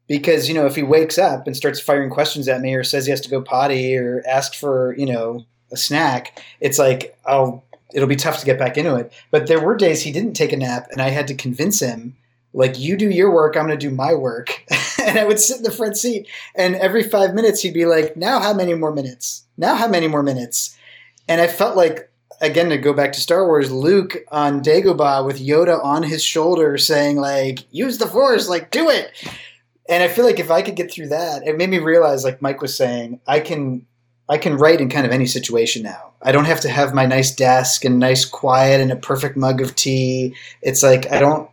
[0.07, 3.07] Because, you know, if he wakes up and starts firing questions at me or says
[3.07, 7.65] he has to go potty or ask for, you know, a snack, it's like, I'll,
[7.95, 9.13] it'll be tough to get back into it.
[9.31, 12.17] But there were days he didn't take a nap and I had to convince him
[12.55, 14.65] like you do your work i'm to do my work
[15.07, 18.17] and i would sit in the front seat and every five minutes he'd be like
[18.17, 20.77] now how many more minutes now how many more minutes
[21.29, 25.41] and i felt like again to go back to star wars luke on dagobah with
[25.41, 29.13] yoda on his shoulder saying like use the force like do it
[29.89, 32.43] and i feel like if i could get through that it made me realize like
[32.43, 33.87] mike was saying i can
[34.29, 36.13] I can write in kind of any situation now.
[36.23, 39.61] I don't have to have my nice desk and nice quiet and a perfect mug
[39.61, 40.35] of tea.
[40.63, 41.51] It's like I don't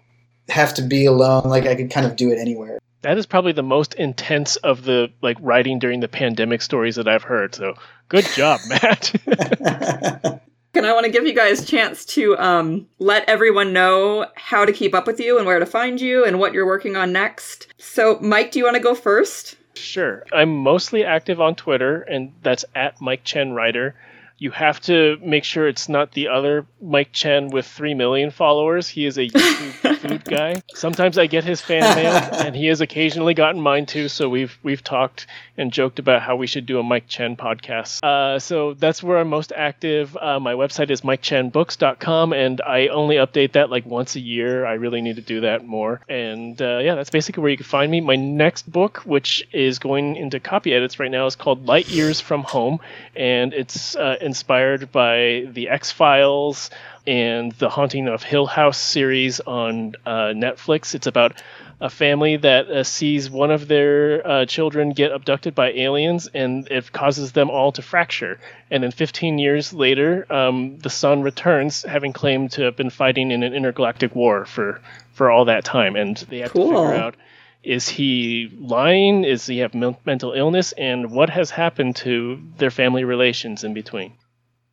[0.48, 1.44] have to be alone.
[1.46, 2.80] Like I could kind of do it anywhere.
[3.02, 7.08] That is probably the most intense of the like writing during the pandemic stories that
[7.08, 7.56] I've heard.
[7.56, 7.76] So
[8.10, 9.14] good job, Matt.
[10.74, 14.66] and I want to give you guys a chance to um, let everyone know how
[14.66, 17.12] to keep up with you and where to find you and what you're working on
[17.12, 17.68] next.
[17.78, 19.56] So, Mike, do you want to go first?
[19.76, 20.24] Sure.
[20.32, 23.96] I'm mostly active on Twitter, and that's at Mike Chen Writer.
[24.42, 28.88] You have to make sure it's not the other Mike Chen with 3 million followers.
[28.88, 30.64] He is a YouTube food guy.
[30.74, 34.10] Sometimes I get his fan mail, and he has occasionally gotten mine too.
[34.10, 35.28] So we've we've talked
[35.58, 38.04] and joked about how we should do a Mike Chen podcast.
[38.04, 40.18] Uh, so that's where I'm most active.
[40.18, 44.66] Uh, my website is mikechenbooks.com, and I only update that like once a year.
[44.66, 46.02] I really need to do that more.
[46.10, 48.02] And uh, yeah, that's basically where you can find me.
[48.02, 52.20] My next book, which is going into copy edits right now, is called Light Years
[52.20, 52.80] from Home,
[53.16, 56.70] and it's uh, inspired by the X Files
[57.06, 60.96] and the Haunting of Hill House series on uh, Netflix.
[60.96, 61.34] It's about
[61.82, 66.66] a family that uh, sees one of their uh, children get abducted by aliens, and
[66.72, 68.40] it causes them all to fracture.
[68.70, 73.32] And then 15 years later, um, the son returns, having claimed to have been fighting
[73.32, 74.80] in an intergalactic war for
[75.14, 76.70] for all that time, and they have Cool.
[76.72, 77.16] to figure out.
[77.64, 79.24] Is he lying?
[79.24, 80.72] Is he have men- mental illness?
[80.72, 84.14] And what has happened to their family relations in between?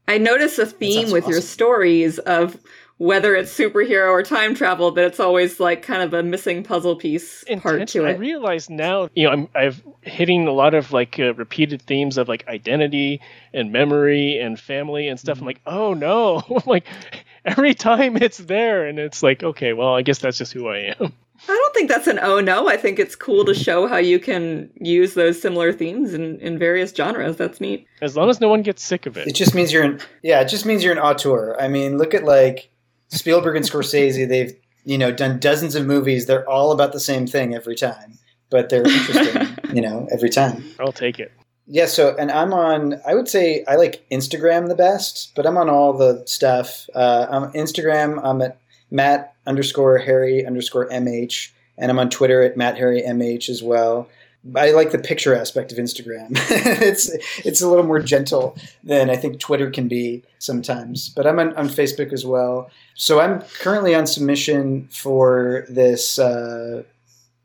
[0.08, 2.58] I notice a theme with your stories of
[2.98, 6.96] whether it's superhero or time travel, but it's always like kind of a missing puzzle
[6.96, 8.06] piece part to it.
[8.06, 12.18] I realize now, you know, I'm I've hitting a lot of like uh, repeated themes
[12.18, 13.22] of like identity
[13.54, 15.40] and memory and family and stuff.
[15.42, 15.46] I'm Mm-hmm.
[15.46, 16.86] like, oh no, like
[17.46, 20.94] every time it's there, and it's like, okay, well, I guess that's just who I
[21.00, 21.14] am.
[21.46, 22.68] I don't think that's an oh no.
[22.68, 26.58] I think it's cool to show how you can use those similar themes in, in
[26.58, 27.36] various genres.
[27.36, 27.86] That's neat.
[28.02, 29.34] As long as no one gets sick of It it.
[29.34, 30.40] just means you're an yeah.
[30.40, 31.56] It just means you're an auteur.
[31.60, 32.70] I mean, look at like
[33.08, 34.28] Spielberg and Scorsese.
[34.28, 34.52] They've
[34.84, 36.26] you know done dozens of movies.
[36.26, 38.18] They're all about the same thing every time,
[38.50, 39.48] but they're interesting.
[39.74, 40.64] you know, every time.
[40.80, 41.30] I'll take it.
[41.66, 41.86] Yeah.
[41.86, 43.00] So, and I'm on.
[43.06, 46.86] I would say I like Instagram the best, but I'm on all the stuff.
[46.94, 48.58] Uh, on Instagram, I'm at
[48.90, 54.08] Matt underscore Harry underscore MH, and I'm on Twitter at Matt Harry MH as well.
[54.54, 56.28] I like the picture aspect of Instagram.
[56.80, 57.10] it's
[57.44, 61.08] it's a little more gentle than I think Twitter can be sometimes.
[61.08, 62.70] But I'm on, on Facebook as well.
[62.94, 66.84] So I'm currently on submission for this uh,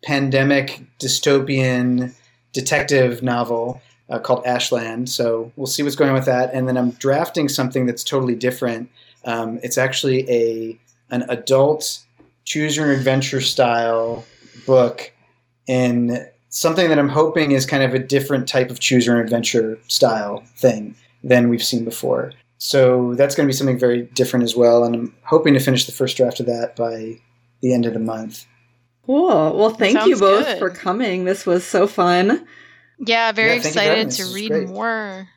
[0.04, 2.14] pandemic dystopian
[2.54, 5.10] detective novel uh, called Ashland.
[5.10, 6.54] So we'll see what's going on with that.
[6.54, 8.90] And then I'm drafting something that's totally different.
[9.26, 10.80] Um, it's actually a
[11.14, 12.00] an adult
[12.44, 14.26] choose your adventure style
[14.66, 15.14] book
[15.68, 19.80] in something that I'm hoping is kind of a different type of choose your adventure
[19.88, 22.34] style thing than we've seen before.
[22.58, 24.84] So that's going to be something very different as well.
[24.84, 27.20] And I'm hoping to finish the first draft of that by
[27.62, 28.46] the end of the month.
[29.06, 29.58] Cool.
[29.58, 30.60] Well, thank you both good.
[30.60, 31.26] for coming.
[31.26, 32.48] This was so fun.
[33.00, 34.68] Yeah, very Yeah, thank you for having excited to read great.
[34.70, 35.28] more.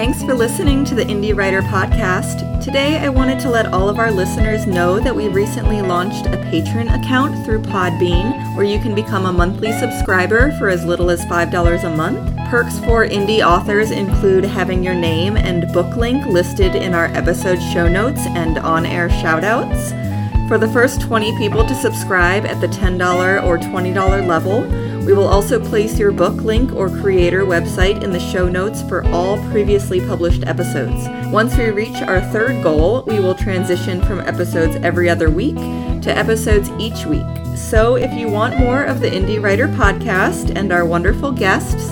[0.00, 2.64] Thanks for listening to the Indie Writer Podcast.
[2.64, 6.38] Today, I wanted to let all of our listeners know that we recently launched a
[6.50, 11.26] patron account through Podbean, where you can become a monthly subscriber for as little as
[11.26, 12.34] $5 a month.
[12.48, 17.58] Perks for indie authors include having your name and book link listed in our episode
[17.58, 20.48] show notes and on air shoutouts.
[20.48, 24.62] For the first 20 people to subscribe at the $10 or $20 level,
[25.04, 29.04] we will also place your book link or creator website in the show notes for
[29.08, 31.08] all previously published episodes.
[31.32, 35.56] Once we reach our third goal, we will transition from episodes every other week
[36.02, 37.24] to episodes each week.
[37.56, 41.88] So if you want more of the Indie Writer podcast and our wonderful guests,